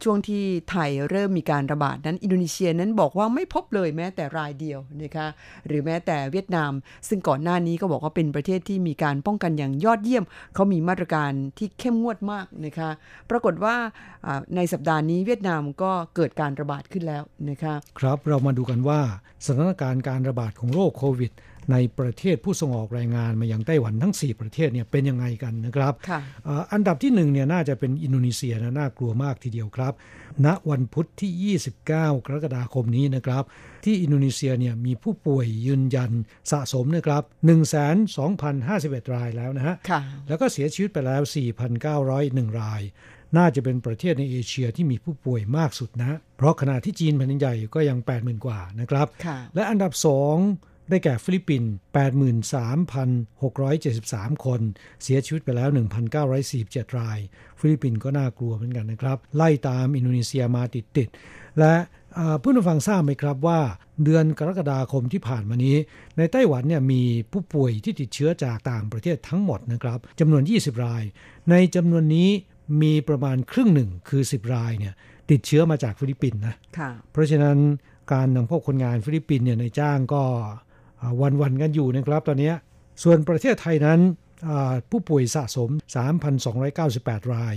[0.03, 5.27] ช่วงที่ไทยเริ่มมีการระบาดนั้นอินโดนีเซียนั้นบอกว่าไม่พบเลยแม้แต่รายเดียวนะคะ
[5.67, 6.71] หรือแม้แต่เวียดนาม
[7.07, 10.23] ซึ่งก่อนหน้านี้ก็บอกว่าเป็นประเทศที่มีการป้องกันอย่างยอดเยี่ยม
[10.55, 12.89] เขามีมาตรการที่เข้มงวดมากนะคะ
[13.29, 13.75] ปรากฏว่า
[14.55, 18.99] ในสัปดาห์นี้เวียดนามก็เกิดการระบาดขึ้นแล้วนะคะครับเรามาดูกันว่า
[19.45, 21.31] สถานการณ์การระบาดของโรคโควิด
[21.71, 25.93] ในประเทศผู้ส่งออกแรงงานมายังไต้หวันทั้ง 4 ประเทศเนี่ยเป็นยังไงกันนะครับ
[26.73, 29.93] อันดับที่1เนี่ยน่าจะเป็นอินโดนีเซียนะน่ากลัวมากทีเดียวครับ
[30.45, 31.91] ณวันพุธที่ 29 ก
[32.33, 33.43] รกฎาคมนี้นะครับ
[33.85, 36.11] ที่อินโดนีเซียเนี่ยมีผู้ป่วยยืนยัน
[36.51, 37.23] สะสมนะครับ
[37.99, 39.75] 102,051 รายแล้วนะฮะ
[40.27, 41.21] แล้วก็เสียชีวิตไปแล้ว
[41.91, 42.81] 4,901 ราย
[43.37, 49.07] น่าจะเป็นประเทศในเอเชียที่มีผู้ป่วยมากสุดนะ เพราะขณะที่จีนแผ่นดินใหญ่ก็ยัง 80,000 กว่านะครับ
[49.55, 51.71] และอันดับ 2 ได้แก่ฟิลิปปินส์
[54.29, 54.61] 83,673 คน
[55.03, 55.69] เสียชีวิตไปแล้ว
[56.33, 57.19] 1,947 ราย
[57.59, 61.75] ฟิลิปปินส์ก็น่ากลัวเหมือนกันนะครับ ไล่ตามอินโดนีเซียมาติดๆ และ
[62.41, 63.59] ผู้ฟังทราบไหมครับว่า
[64.03, 65.75] เดือนกรกฎาคมที่ผ่านมานี้
[66.17, 71.03] ในไต้หวันเนี่ยมีผู้ป่วยที่ติดเชื้อจากต่างประเทศทั้งหมดนะครับจำนวน 20 ราย
[71.49, 72.29] ในจำนวนนี้
[72.81, 74.93] มีประมาณครึ่งหนึ่งคือ 10 รายเนี่ย
[75.31, 76.55] ติดเชื้อมาจากฟิลิปปินส์นะ
[77.11, 77.57] เพราะฉะนั้น
[78.13, 80.23] การนำพวกคนงานฟิลิปปินส์เนี่ยนายจ้างก็ ห
[81.21, 82.53] วั่นๆกันอยู่นะครับตอนนี้
[83.03, 83.99] ส่วนประเทศไทยนั้น
[84.89, 85.69] ผู้ป่วยสะสม
[86.51, 87.55] 3,298 ราย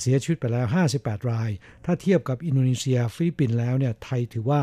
[0.00, 0.66] เสียชีวิตไปแล้ว
[0.98, 1.50] 58 ราย
[1.84, 4.60] ถ้าเทียบกับอินโดนีเซียฟิลิปปินส์แล้วเนี่ยไทยถือว่า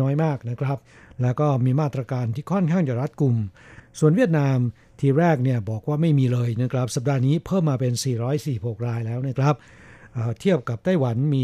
[0.00, 0.78] น้อยมากนะครับ
[1.22, 3.36] แล้วก็มีมาตรการที่ค่อนข้างจะรัดกุม
[3.98, 4.58] ส่วนเวียดนาม
[5.00, 7.92] ทีแรกเนี่ยบอกว่าไม่มีเลยนะครับ สัปดาห์นี้เพิ่มมาเป็น
[8.40, 9.54] 446 รายแล้วนะครับ
[10.40, 11.42] เทียบกับไต้หวันมี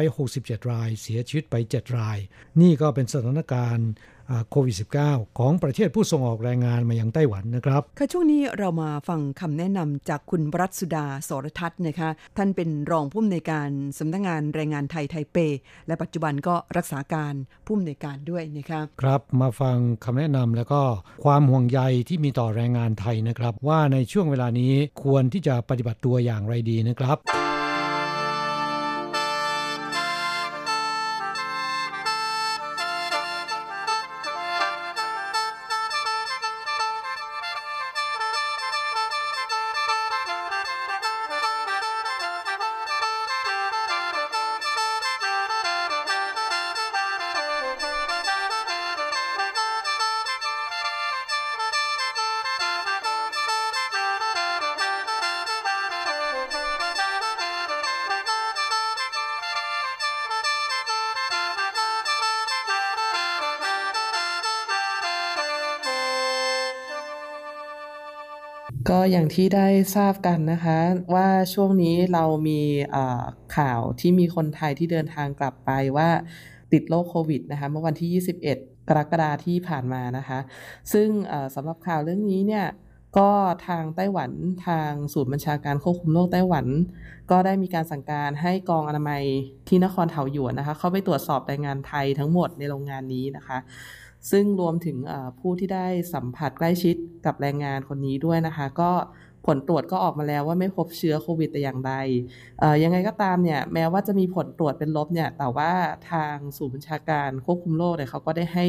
[0.00, 2.18] 467 ราย เสียชีวิตไป 7 ราย
[2.60, 3.88] นี่ก็เป็นสถานการณ์
[4.50, 4.76] โควิด
[5.06, 13.68] -19 ของประเทศผู้ส่งออกแรงงานมายังไต้หวันนะครับ ค่ะช่วงนี้เรามาฟังคำแนะนำจากคุณรัตสุดาสรทัศน์นะคะ ท่านเป็นรองผู้อำนวยการ
[13.98, 15.36] สำนักงงานแรงงานไทยไทเป
[15.86, 17.34] และปัจจุบันก็รักษาการ
[17.66, 20.80] ผู้อำนวยการด้วยนะคะครับมาฟังคำแนะนำแล้วก็
[21.24, 24.72] ความห่วงใยที่มีต่อแรงงานไทยนะครับ ว่าในช่วงเวลานี้
[25.02, 27.18] ควรที่จะปฏิบัติตัวอย่างไรดีนะครับ
[68.90, 69.66] ก็อย่างที่ได้
[69.96, 70.78] ทราบกันนะคะ
[71.14, 72.60] ว่าช่วงนี้เรามี
[73.56, 76.08] ข่าวที่มีคนไทยที่เดินทางกลับไปว่า
[76.72, 80.38] ติดโรคโควิดนะคะเมื่อวันที่ 21 กรกฎาที่ผ่านมานะคะ
[80.92, 81.08] ซึ่ง
[81.54, 82.66] สำหรับข่าวเรื่องนี้เนี่ย
[83.18, 83.30] ก็
[83.66, 84.30] ทางไต้หวัน
[84.66, 86.66] ทางศูนย์บัญชาการควบคุมโรคไต้หวัน
[87.30, 89.22] ก็ได้มีการสั่งการให้กองอนามัย
[89.68, 93.58] ที่นครเทาหยวนนะคะ เข้าไปตรวจสอบแรงงานไทยทั้งหมดในโรงงานนี้นะคะ
[94.30, 94.96] ซึ่งรวมถึง
[95.40, 96.96] ผู้ที่ได้สัมผัสใกล้ชิด
[97.26, 98.90] กับแรงงานคนนี้ด้วยนะคะ ก็
[99.46, 101.92] ผลตรวจก็ออกมาแล้วว่าไม่พบเชื้อโควิดแต่อย่างใด
[102.82, 105.72] ยังไงก็ตามเนี่ยแม้ว่าจะมีผลตรวจเป็นลบเนี่ยแต่ว่า
[106.10, 108.66] ทางศูนย์บัญชาการควบคุมโรคเนี่ยเขาก็ได้ให้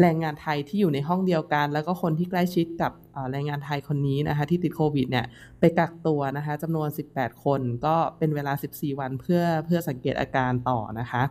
[0.00, 2.92] แรงงานไทยที่อยู่ในห้องเดียวกัน แล้วก็คนที่ใกล้ชิดกับ
[3.30, 5.26] แรงงานไทยคนนี้นะคะที่ติดโควิดเนี่ย
[5.60, 11.22] ไปกักตัวนะคะจำนวน 18 คนก็เป็นเวลา 14 วันเพื่อเพื่อสังเกตอาการต่อนะคะ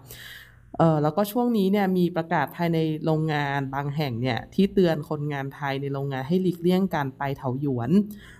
[0.78, 7.92] เออแล้วก็ช่วงนี้เนี่ยมีประกาศภายในโรงงานบางแห่งเนี่ยที่เตือนคนงานไทยในโรงงานให้หลีกเลี่ยงการไปเถาหยวน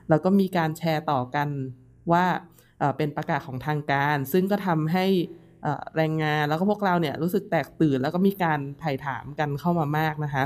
[0.10, 1.48] แล้วก็มีการแชร์ต่อกัน
[2.12, 2.26] ว่า
[2.80, 5.06] เเป็นประกาศของทางการ ซึ่งก็ทำให้
[5.96, 10.44] แรงงานแล้วก็พวกเราเนี่ยรู้สึกแตกตื่น แล้วก็มีการไถ่ถามกันเข้ามามากนะคะ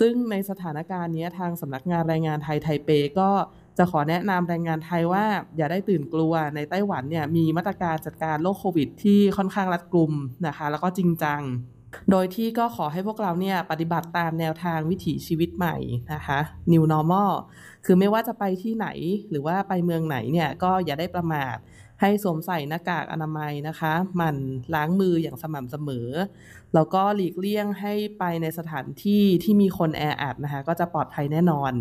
[0.00, 3.30] ซึ่งในสถานการณ์นี้ทางสำนักงานแรงงานไทยไทเปก็
[3.78, 5.24] จะขอแนะนำแรงงานไทยว่า
[5.56, 10.12] อย่าได้ตื่นกลัวในไต้หวันเนี่ยมีมาตรการจัดการโรคโควิด ที่ค่อนข้างรัดกุม
[10.46, 11.40] นะคะ แล้วก็จริงจัง
[12.10, 15.76] โดยที่ก็ขอให้พวกเราเนี่ยปฏิบัติตามแนวทางวิถีชีวิตใหม่
[16.12, 16.38] นะคะ
[16.72, 17.32] New Normal
[17.84, 18.88] คือไม่ว่าจะไปที่ไหน
[19.30, 21.56] หรือว่าไปเมืองไหนเนี่ยก็อย่าได้ประมาท
[22.00, 24.36] ให้สวมใส่หน้ากากอนามัยนะคะ หมั่น
[24.74, 26.08] ล้างมืออย่างสม่ำเสมอ
[26.74, 31.72] แล้วก็หลีกเลี่ยงให้ไปในสถานที่ที่มีคนแออัดนะคะ ก็จะปลอดภัยแน่นอน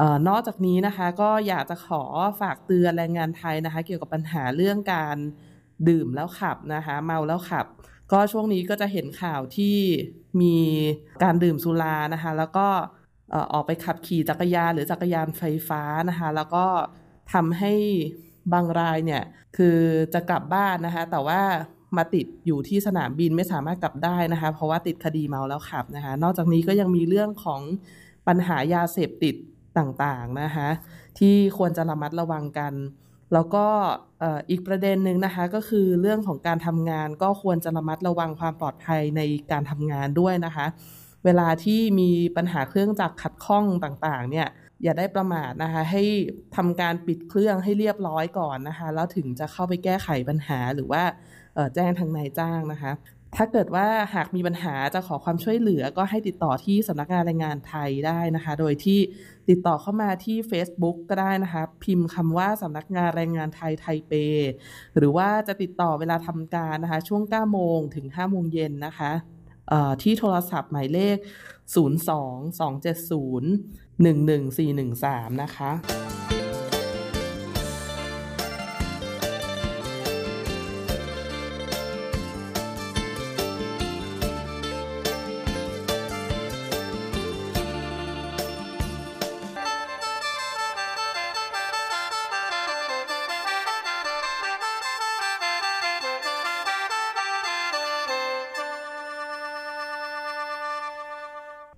[0.00, 2.02] ออนอกจากนี้นะคะ ก็อยากจะขอ
[2.40, 5.16] ฝากเตือนแรงงานไทยนะคะ เกี่ยวกับปัญหาเรื่องการ
[5.88, 7.66] ดื่มแล้วขับนะคะ เมาแล้วขับ
[8.12, 9.76] ก็ช่วงนี้ก็จะเห็นข่าวที่
[10.40, 10.56] มี
[11.22, 12.66] การดื่มสุรานะคะ แล้วก็
[13.52, 16.66] ออกไปขับขี่จักรยานหรือจักรยานไฟฟ้านะคะ แล้วก็
[17.32, 17.72] ทำให้
[18.52, 19.22] บางรายเนี่ย
[19.56, 19.78] คือ
[20.14, 21.40] จะกลับบ้านนะคะ แต่ว่า
[21.96, 27.60] มาติดอยู่ที่สนามบินไม่สามารถกลับได้นะคะ เพราะว่าติดคดีเมาแล้วขับนะคะ นอกจากนี้ก็ยังมีเรื่องของ
[28.28, 29.34] ปัญหายาเสพติด
[29.78, 30.68] ต่างๆนะคะ
[31.18, 32.72] ที่ควรจะระมัดระวังกัน
[33.32, 33.66] แล้วก็
[34.50, 39.20] อีกประเด็นหนึ่งนะคะ ก็คือเรื่องของการทำงานก็ควรจะระมัดระวังความปลอดภัยใน
[39.50, 40.66] การทำงานด้วยนะคะ
[41.24, 44.46] เวลาที่มีปัญหาเครื่องจักรขัดข้องต่างๆ เนี่ย
[44.82, 46.04] อย่าได้ประมาทนะคะ ให้
[46.56, 51.02] ทำการปิดเครื่องให้เรียบร้อยก่อนนะคะ แล้วถึงจะเข้าไปแก้ไขปัญหาหรือว่า
[51.74, 52.92] แจ้งทางนายจ้างนะคะ
[53.36, 58.98] ถ้าเกิดว่าหากมีปัญหาจะขอความช่วยเหลือก็ให้ติดต่อที่สำนักงานแรงงานไทยได้นะคะ โดยที่
[59.48, 64.12] ติดต่อเข้ามาที่ Facebook ก็ได้นะคะ พิมพ์คำว่าสำนักงานแรงงานไทยไทเป
[64.96, 69.12] หรือว่าจะติดต่อเวลาทำการนะคะ ช่วง 9 โมงถึง 5 โมงเย็นนะคะ
[70.02, 71.26] ที่โทรศัพท์หมายเลข 02
[72.60, 75.72] 270 11413 นะคะ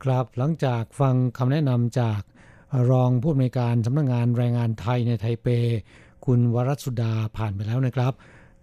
[0.08, 2.20] ครับหลังจากฟังคำแนะนำจาก
[2.90, 5.48] รองผู้อำนวยการสำนักงงานแรงงานไทยในไทเป
[6.26, 8.12] คุณวรัสุดาผ่านไปแล้วนะครับ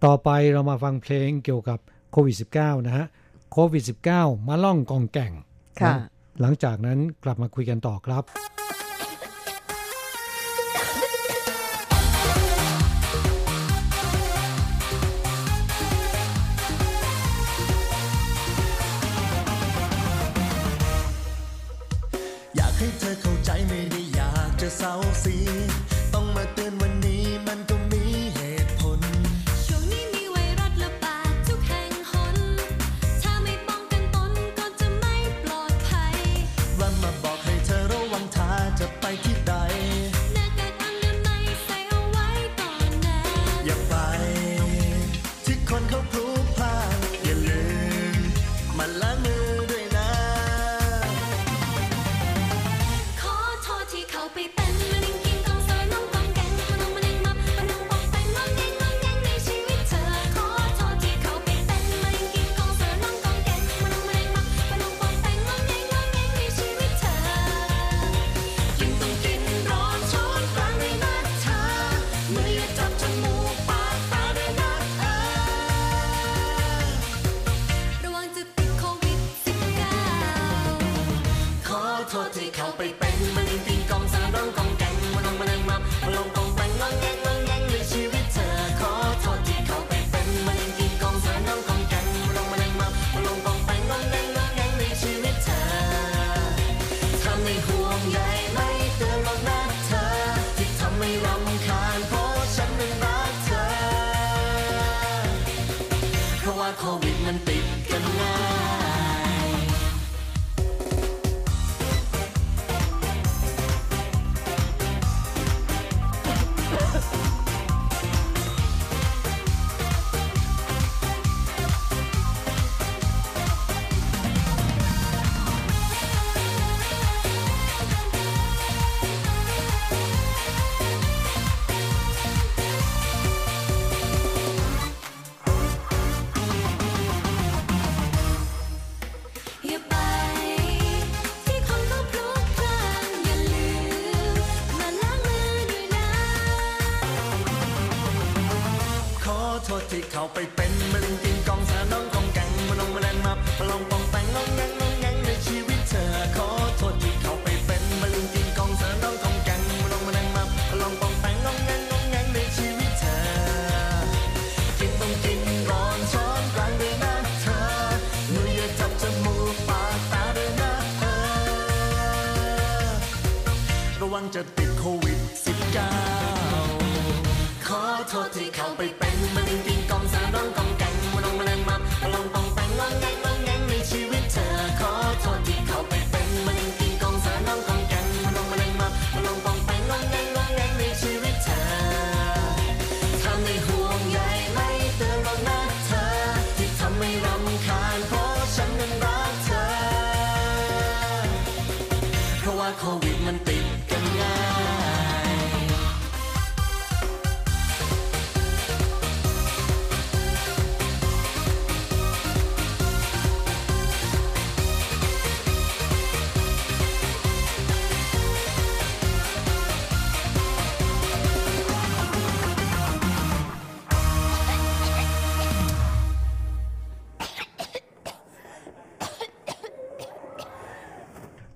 [0.04, 1.78] ต่อไปเรามาฟังเพลงเกี่ยวกับ
[2.12, 3.06] โควิด -19 นะฮะ
[3.52, 3.84] โควิด
[4.16, 5.32] -19 มาล่องกองแก่ง
[5.80, 5.94] ค่ะ
[6.40, 8.22] หลังจากนั้นกลับมาคุยกันต่อครับ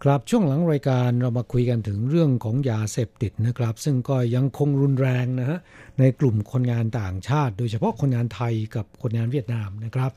[0.05, 5.59] ครับช่วงหลังรายการเรามาคุยกันถึงเรื่องของยาเสพติดนะครับ ซึ่งก็ยังคงรุนแรงนะฮะ
[5.99, 10.11] ในกลุ่มคนงานต่างชาติ โดยเฉพาะคนงานไทยกับคนงานเวียดนามนะครับ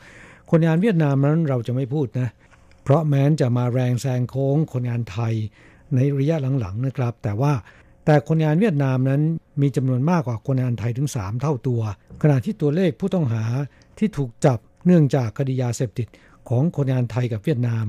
[0.51, 2.29] คนงานเวียดนามนั้นเราจะไม่พูดนะ
[2.83, 5.33] เพราะแม้นจะมาแรงแซงโค้งคนงานไทย
[5.95, 7.53] ในระยะหลังๆนะครับ แต่ว่า
[8.05, 9.21] แต่คนงานเวียดนามนั้น
[9.61, 11.81] มีจำนวนมากกว่าคนงานไทยถึง 3 เท่าตัว
[12.21, 13.43] ขณะที่ตัวเลขผู้ต้องหา
[13.97, 16.07] ที่ถูกจับเนื่องจากคดียาเสพติด
[16.49, 17.85] ของคนงานไทยกับเวียดนาม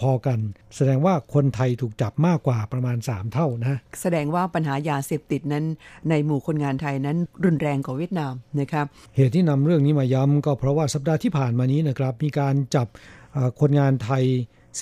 [0.00, 0.38] พอๆกัน
[0.76, 5.64] แสดงว่าคนไทยถูกจับมากกว่าประมาณ 3 เท่านะ แสดงว่าปัญหายาเสพติดนั้น
[6.10, 12.86] ในหมู่คนงานไทยนั้นรุนแรงกว่าเวียดนามนะครับเหตุที่นำเรื่องนี้มาย้ำก็เพราะว่าสัปดาห์ที่ผ่านมานี้นะครับมีการจับ
[13.32, 14.24] เอ่อคนงานไทย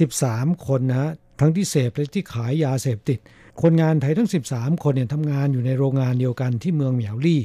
[0.05, 1.11] 13 คนนะฮะ
[1.41, 3.18] ทั้งที่เสพและที่ขายยาเสพติด
[3.62, 7.43] คนงานไทยทั้ง 13 คนเนี่ยทำงานอยู่ในโรงงานเดียวกันที่เมืองเหมียวลี่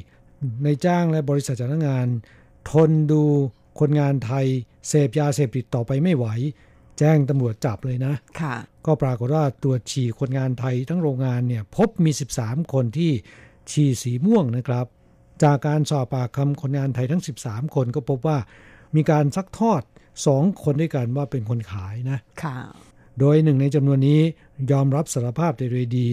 [0.64, 2.08] ในจ้างและบริษัทจ้างงาน
[2.72, 3.24] ทนดู
[3.80, 4.46] คนงานไทย
[4.90, 6.28] เสพยาเสพติดต่อไปไม่ไหว
[7.00, 13.12] แจ้งตำรวจจับเลยนะค่ะก็ปรากฏว่าตรวจฉี่คนงานไทยทั้งโรงงานเนี่ยพบมี 13 คนที่
[13.72, 14.86] ฉี่สีม่วงนะครับ
[15.44, 18.38] จากการสอบปากคำคนงานไทยทั้ง 13 คนก็พบว่า
[18.96, 19.82] มีการซักทอด
[20.24, 22.58] 2คนด้วยกันว่าเป็นคนขายนะค่ะ
[23.20, 24.22] โดยหนึ่งในจำนวนนี้
[24.72, 26.08] ยอมรับสารภาพแต่โดยดี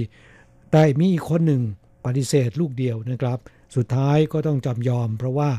[0.72, 1.62] แต่มีอีกคนหนึ่ง
[2.04, 3.38] ปฏิเสธลูกเดียวนะครับ
[3.76, 5.50] สุดท้ายก็ต้องจำยอม เพราะว่า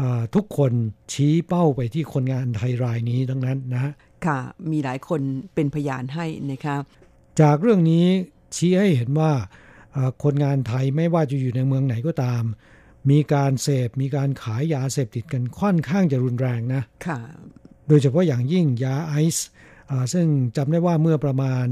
[0.00, 0.72] อ่าทุกคน
[1.12, 3.92] ชี้เป้าไปที่คนงานไทยรายนี้ทั้งนั้นนะ
[4.26, 4.38] ค่ะ
[4.70, 5.20] มีหลายคน
[5.54, 6.82] เป็นพยานให้นะครับ
[7.40, 8.06] จากเรื่องนี้
[8.56, 9.32] ชี้ให้เห็นว่า
[9.96, 12.42] อ่าคนงานไทยไม่ว่าจะอยู่ในเมืองไหนก็ตาม
[13.10, 17.20] มีการเสพมีการขายยาเสพติดกันค่อนข้างจะรุนแรงนะค่ะ
[17.88, 19.46] โดยเฉพาะอย่างยิ่งยาไอซ์
[19.90, 21.66] อ่าซึ่งจำได้ว่าเมื่อประมาณ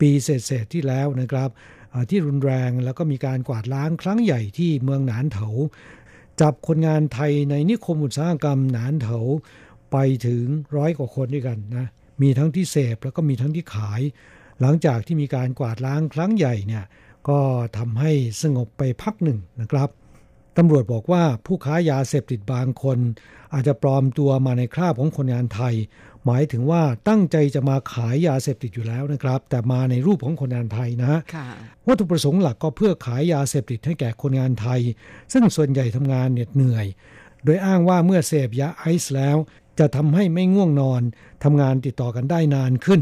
[0.00, 1.50] ปีเศษๆที่แล้วนะครับ
[1.92, 5.48] อ่าที่รุนแรงแล้วก็มีการกวาดล้างครั้งใหญ่ที่เมืองหนานเถา
[6.40, 9.18] จับคนงานไทยในนิคมอุตสาหกรรมหนานเถา
[9.96, 10.44] ไปถึง
[10.76, 11.86] ร้อยกว่าคนด้วยกันนะ
[12.22, 14.00] มีทั้งที่เสพแล้วก็มีทั้งที่ขาย
[14.60, 16.84] หลังจากที่มีการกวาดล้างครั้งใหญ่เนี่ย
[17.28, 17.40] ก็
[17.78, 19.88] ทำให้สงบไปพักหนึ่งนะครับ
[20.56, 22.98] ตำรวจบอกว่าผู้ค้ายาเสพติดบางคน
[23.54, 25.74] อาจจะปลอมตัวมาในคราบของคนงานไทย
[26.26, 31.48] หมายถึงว่าตั้งใจจะมาขายยาเสพติดอยู่แล้วนะครับ แต่มาในรูปของคนงานไทยนะฮะค่ะ
[31.86, 34.80] วัตถุประสงค์หลักก็เพื่อขายยาเสพติดให้แก่คนงานไทย
[35.32, 36.86] ซึ่งส่วนใหญ่ทำงานเหน็ดเหนื่อย
[37.44, 39.36] โดยอ้างว่าเมื่อเสพยาไอซ์แล้ว
[39.78, 41.02] จะทำให้ไม่ง่วงนอน
[41.44, 43.00] ทำงานติดต่อกันได้นานขึ้น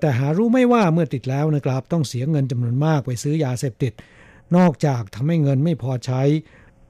[0.00, 3.92] แต่หารู้ไม่ว่าเมื่อติดแล้วนะครับ ต้องเสียเงินจำนวนมากไปซื้อยาเสพติด
[4.56, 6.22] นอกจากทำให้เงินไม่พอใช้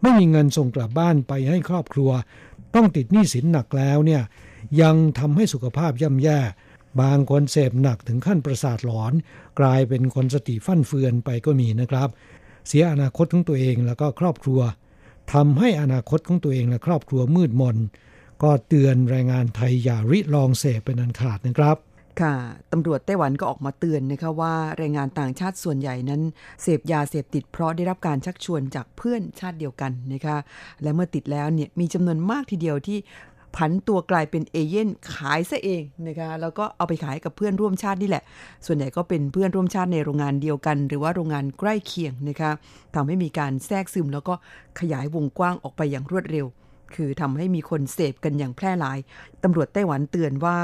[0.03, 2.11] ไม่มีเงินส่งกลับบ้านไปให้ครอบครัว
[2.75, 4.23] ต้องติดหนี้สินหนักแล้วเนี่ย
[4.83, 6.39] ยังทำให้สุขภาพย่ำแย่
[7.01, 9.13] บางคนเสพหนักถึงขั้นประสาทหลอน
[9.61, 12.09] กลายเป็นคนสติฟั่นเฟือนไปก็มีนะครับ
[12.69, 14.61] เสียอนาคตของตัวเองแล้วก็ครอบครัว
[15.33, 17.77] ทำให้อนาคตของตัวเองและครอบครัวมืดมน
[18.43, 21.76] ก็เตือนแรงงานไทยอย่าริลองเสพเป็นอันขาดนะครับ
[22.20, 22.34] ค่ะ
[22.72, 26.22] ตำรวจไต้หวันก็ออกมาเตือนนะคะว่าแรงงานต่างชาติส่วนใหญ่นั้น
[26.62, 30.36] เสพยาเสพติดเพราะได้รับการชักชวนจากเพื่อนชาติเดียวกันนะคะ
[30.82, 32.99] และเมื่อติดแล้วเนี่ยมีจำนวนมากทีเดียวที่
[33.57, 38.22] ผันตัวกลายเป็นเอเย่นขายซะเองนะคะแล้วก็เอาไปขายกับเพื่อนร่วมชาตินี่แหละ
[38.66, 42.51] ส่วนใหญ่ก็เป็นเพื่อนร่วมชาติในโรงงานเดียวกัน หรือว่าโรงงานใกล้เคียงนะคะ
[42.95, 44.34] ทำให้มีการแทรกซึมแล้วก็
[44.80, 46.47] ขยายวงกว้างออกไปอย่างรวดเร็ว
[46.95, 48.99] คือทำให้มีคนเสพกันอย่างแพร่หลาย
[49.43, 50.59] ตำรวจไต้หวันเตือนว่า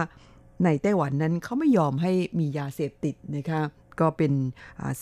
[0.64, 3.62] ในไต้หวันนั้นเขาไม่ยอมให้มียาเสพติดนะคะ
[4.00, 4.32] ก็เป็น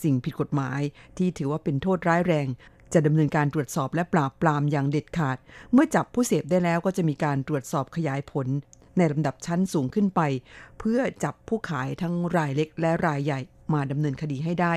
[0.03, 0.81] สิ่งผิดกฎหมาย
[1.19, 2.47] ที่ถือว่าเป็นโทษร้ายแรง
[2.93, 5.39] จะดำเนินการตรวจสอบและปราบปรามอย่างเด็ดขาด
[5.73, 8.47] เมื่อจับผู้เสพได้แล้วก็จะมีการตรวจสอบขยายผล
[8.97, 10.21] ในลำดับชั้นสูงขึ้นไป
[10.79, 13.41] เพื่อจับผู้ขายทั้งรายเล็กและรายใหญ่
[13.75, 14.73] มาดำเนินคดีให้ได้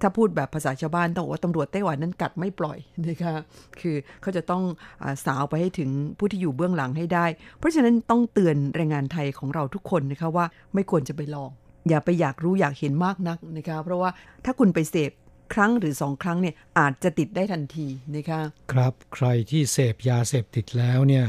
[0.00, 2.78] ถ้าพูดแบบภาษาชาวบ้านต้องบอกว่าตำรวจไต้หวันนั้นกัดไม่ปล่อย
[3.08, 3.34] นะคะ
[3.80, 4.62] คือเขาจะต้อง
[5.02, 7.26] อสาวไปให้ถึงผู้ที่อยู่เบื้องหลังให้ได้
[7.58, 11.50] เพราะฉะนั้นต้องเตือนแรงงานไทยของเราทุกคนนะคะว่าไม่ควรจะไปลอง
[11.88, 14.10] อย่าไปอยากรู้อยากเห็นมากนักนะคะเพราะว่า
[14.44, 15.12] ถ้าคุณไปเสพ
[15.54, 17.86] ครั้งหรือสองครั้งเนี่ยอาจจะติดได้ทันที
[18.16, 18.40] นะคะ
[18.72, 21.26] ครับใครที่เสพยาเสพติดแล้วเนี่ย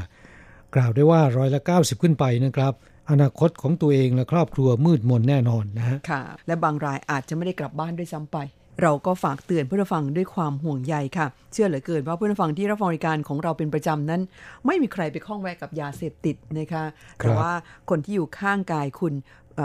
[0.76, 2.74] กล่าวได้ว่าร้อยละ 90 ขึ้นไปนะครับ
[3.12, 8.38] อนาคตของตัวเองและครอบครัวมืดมนแน่นอนนะฮะค่ะ และบางรายอาจจะไม่ได้กลับบ้านด้วยซ้ำไป
[8.82, 14.22] เราก็ฝากเตือนเพื่อนผู้ฟังด้วยความห่วงใยค่ะ เชื่อเหลือเกินว่าเพื่อนผู้ฟังที่รับฟังรายการของเราเป็นประจำนั้น
[14.66, 16.84] ไม่มีใครไปข้องแวะกับยาเสพติดนะคะ
[17.18, 17.51] แต่ว่า
[17.89, 19.14] คนที่อยู่ข้างกายคุณ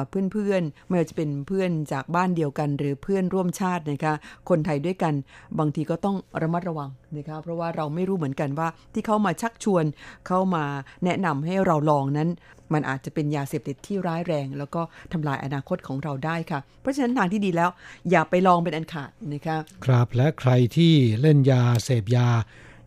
[0.08, 4.14] เพื่อนๆไม่ว่าจะเป็นเพื่อนจากบ้านเดียวกัน หรือเพื่อนร่วมชาตินะคะ
[4.48, 5.14] คนไทยด้วยกัน
[5.58, 9.84] บางทีก็ต้องระมัดระวังนะคะเพราะว่าเราไม่รู้เหมือนกันว่าที่เขามาชักชวน
[10.26, 10.64] เข้ามา
[11.04, 12.28] แนะนำให้เราลองนั้น
[12.72, 14.80] มันอาจจะเป็นยาเสพติดที่ร้ายแรง แล้วก็
[15.12, 17.70] ทำลายอนาคตของเราได้ค่ะ เพราะฉะนั้นทางที่ดีแล้ว
[18.10, 22.28] อย่าไปลองเป็นอันขาดนะคะครับและใครที่เล่นยาเสพยา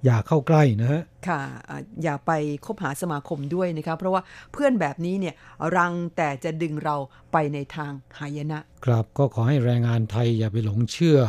[0.05, 2.31] อย่าเข้าใกล้นะฮะค่ะอ่าอย่าไป
[2.65, 4.21] คบหาสมาคมด้วยนะคะเพราะว่า
[4.51, 5.35] เพื่อนแบบนี้เนี่ย
[5.75, 6.95] รังแต่จะดึงเรา
[7.31, 11.19] ไปในทางหายนะ ครับก็ขอให้แรงงานไทยอย่าไปหลงเชื่อ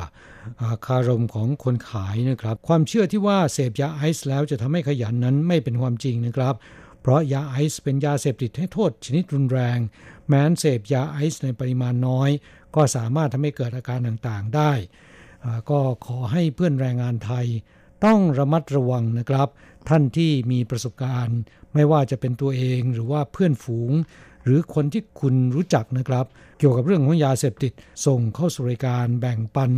[0.63, 6.55] อาคารมของคนขายนะครับ ความเชื่อที่ว่าเสพยาไอซ์แล้วจะทำให้ขยันนั้นไม่เป็นความจริงนะครับ
[7.01, 9.79] เพราะยาไอซ์เป็นยาเสพติดให้โทษชนิดรุนแรง
[10.29, 12.31] แม้นเสพยาไอซ์ในปริมาณน้อย
[12.75, 14.73] ก็สามารถทำให้เกิดอาการต่างๆได้
[15.45, 17.47] อ่าก็ขอให้เพื่อนแรงงานไทย
[18.05, 19.49] ต้องระมัดระวังนะครับ
[19.89, 21.39] ท่านที่มีประสบการณ์
[21.75, 23.93] ไม่ว่าจะเป็นตัวเองหรือว่าเพื่อนฝูง
[24.45, 26.27] หรือคนที่คุณรู้จักนะครับ
[26.59, 27.73] เกี่ยวกับเรื่องของยาเสพติด
[28.07, 29.71] ส่งเข้าสู่รายการแบ่งปัน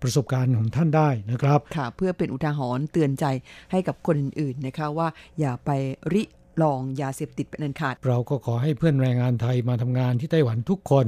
[0.00, 3.24] ประสบการณ์ของท่านได้นะครับค่ะเพื่อเป็นอุทาหรณ์เตือนใจ
[3.70, 5.08] ให้กับคนอื่นๆนะคะว่า
[5.40, 5.70] อย่าไป
[6.12, 6.22] ริ
[6.62, 11.06] ลองยาเสพติดเป็นอันขาด เราก็ขอให้เพื่อนแรงงานไทยมาทำงานที่ไต้หวันทุกคน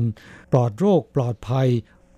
[0.53, 1.69] ปลอดโรคปลอดภัย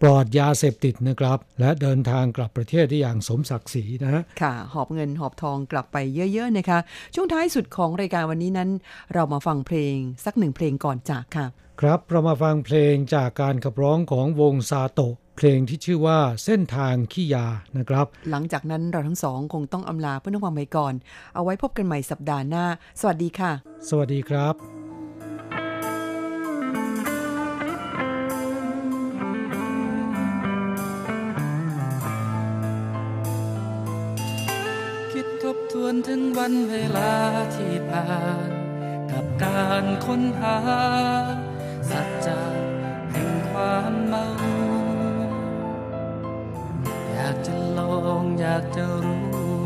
[0.07, 5.97] ปลอดยาเสพติดนะครับ และเดินทางกลับประเทศได้อย่างสมศักดิ์ศรีนะค่ะ หอบเงินหอบทองกลับไป
[6.33, 6.79] เยอะ ๆ นะคะ
[7.15, 8.71] ช่วงท้ายสุดของรายการวันนี้นั้น
[9.15, 11.47] เรามาฟังเพลงสักหนึ่งเพลงก่อนจากค่ะ
[11.81, 17.47] ครับเรามาฟังเพลงจากการขับร้องของวงซาโตะเพลงที่ชื่อว่าเส้นทางขี้ยา
[17.79, 20.95] นะครับ หลังจากนั้นเราทั้งสองคงต้องอำลาเพื่อนฟังไปก่อน
[21.35, 22.65] เอาไว้พบกันใหม่สัปดาห์หน้า
[23.01, 23.53] สวัสดีค่ะ
[23.89, 24.84] สวัสดีครับ
[35.85, 37.13] วนถึงวันเวลา
[37.57, 38.51] ที่ผ่าน
[39.13, 40.59] กับการค้นหา
[41.91, 42.41] สัจจะ
[43.13, 44.27] แห่งความเมา
[47.13, 49.65] อยากจะลองอยากจะรู้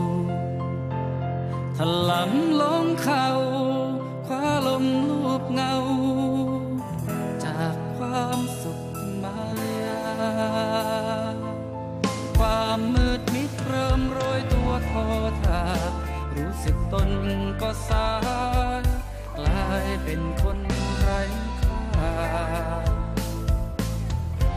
[1.77, 1.79] ถ
[2.11, 3.29] ลำลงเขา
[4.27, 5.75] คว้าลมลูบเงา
[7.45, 8.81] จากความสุข
[9.23, 9.41] มา
[9.85, 10.03] ยา
[12.39, 15.07] ความมืดมิดเริ่มโรยตัวทอ
[15.45, 15.64] ทา
[16.39, 17.11] รู้สึกตน
[17.62, 18.11] ก็สา
[18.82, 18.84] ย
[19.39, 20.59] กลายเป็นคน
[21.01, 21.20] ไร้
[21.97, 22.14] ค่า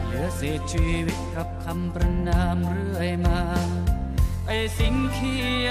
[0.04, 3.40] เหลือเศษชีวิตกับคำประนามเรื่อยมา
[4.46, 5.70] ไอ้สิ่งขี้ย